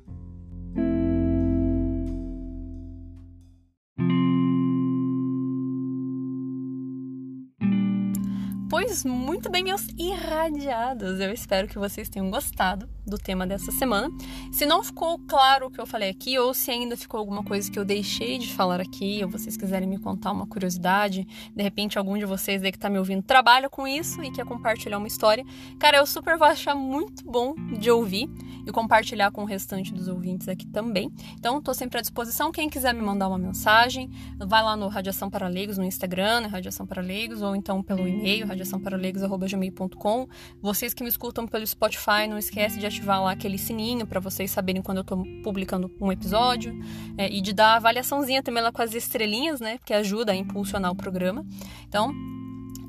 Pois 8.70 9.06
muito 9.06 9.52
bem, 9.52 9.64
meus 9.64 9.88
irradiados. 10.00 11.20
Eu 11.20 11.32
espero 11.32 11.68
que 11.68 11.78
vocês 11.78 12.10
tenham 12.10 12.32
gostado 12.32 12.90
do 13.06 13.18
tema 13.18 13.46
dessa 13.46 13.72
semana. 13.72 14.10
Se 14.52 14.66
não 14.66 14.84
ficou 14.84 15.20
claro 15.20 15.68
o 15.68 15.72
que 15.72 15.80
eu 15.80 15.86
falei 15.86 16.10
aqui, 16.10 16.38
ou 16.38 16.54
se 16.54 16.72
ainda 16.72 16.96
ficou 16.96 17.20
alguma 17.20 17.44
coisa 17.44 17.70
que 17.70 17.78
eu 17.78 17.86
deixei 17.86 18.38
de 18.38 18.54
falar 18.54 18.80
aqui, 18.80 19.22
ou 19.24 19.30
vocês 19.30 19.58
quiserem 19.58 19.88
me 19.88 19.98
contar 19.98 20.32
uma 20.32 20.48
curiosidade, 20.48 21.28
de 21.56 21.64
repente 21.64 21.98
algum 21.98 22.18
de 22.18 22.26
vocês 22.26 22.64
aí 22.64 22.72
que 22.72 22.80
tá 22.80 22.90
me 22.90 22.98
ouvindo 22.98 23.24
trabalha 23.24 23.70
com 23.70 23.88
isso 23.88 24.24
e 24.24 24.32
quer 24.32 24.46
compartilhar 24.46 24.98
uma 24.98 25.08
história, 25.08 25.46
cara, 25.80 25.98
eu 25.98 26.06
super 26.06 26.38
vou 26.38 26.48
achar 26.48 26.76
muito 26.76 27.24
bom 27.30 27.56
de 27.80 27.90
ouvir 27.92 28.30
e 28.66 28.72
compartilhar 28.72 29.32
com 29.32 29.42
o 29.42 29.46
restante 29.46 29.94
dos 29.94 30.08
ouvintes 30.08 30.48
aqui 30.48 30.66
também. 30.68 31.12
Então, 31.38 31.62
tô 31.62 31.74
sempre 31.74 31.98
à 31.98 32.02
disposição. 32.02 32.52
Quem 32.52 32.70
quiser 32.70 32.94
me 32.94 33.02
mandar 33.02 33.28
uma 33.28 33.38
mensagem, 33.38 34.10
vai 34.38 34.64
lá 34.64 34.76
no 34.76 34.88
Radiação 34.88 35.30
para 35.30 35.48
Leigos 35.48 35.78
no 35.78 35.84
Instagram, 35.84 36.42
né, 36.42 36.48
Radiação 36.48 36.86
para 36.86 37.02
Leigos, 37.02 37.42
ou 37.42 37.56
então 37.56 37.84
pelo 37.84 38.08
e-mail, 38.08 38.48
radiaçãoparaleigos.gmail.com. 38.48 40.28
Vocês 40.62 40.94
que 40.94 41.04
me 41.04 41.10
escutam 41.10 41.46
pelo 41.46 41.66
Spotify, 41.68 42.28
não 42.30 42.38
esquece 42.38 42.80
de 42.80 42.86
ativar 42.94 43.22
lá 43.22 43.32
aquele 43.32 43.58
sininho 43.58 44.06
para 44.06 44.20
vocês 44.20 44.52
saberem 44.52 44.82
quando 44.82 45.00
eu 45.00 45.04
tô 45.04 45.18
publicando 45.44 45.92
um 46.00 46.12
episódio 46.12 46.74
é, 47.18 47.32
e 47.32 47.42
de 47.42 47.52
dar 47.52 47.76
avaliaçãozinha 47.76 48.44
também 48.44 48.62
lá 48.62 48.72
com 48.72 48.82
as 48.82 48.94
estrelinhas, 48.94 49.60
né? 49.60 49.80
Que 49.84 49.94
ajuda 49.94 50.32
a 50.32 50.36
impulsionar 50.36 50.92
o 50.92 50.96
programa. 50.96 51.46
Então, 51.88 52.14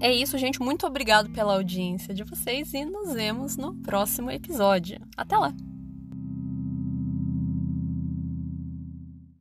é 0.00 0.12
isso, 0.12 0.36
gente. 0.36 0.60
Muito 0.60 0.86
obrigado 0.86 1.30
pela 1.30 1.54
audiência 1.54 2.12
de 2.12 2.22
vocês 2.22 2.74
e 2.74 2.84
nos 2.84 3.14
vemos 3.14 3.56
no 3.56 3.74
próximo 3.76 4.30
episódio. 4.30 5.00
Até 5.16 5.36
lá! 5.36 5.73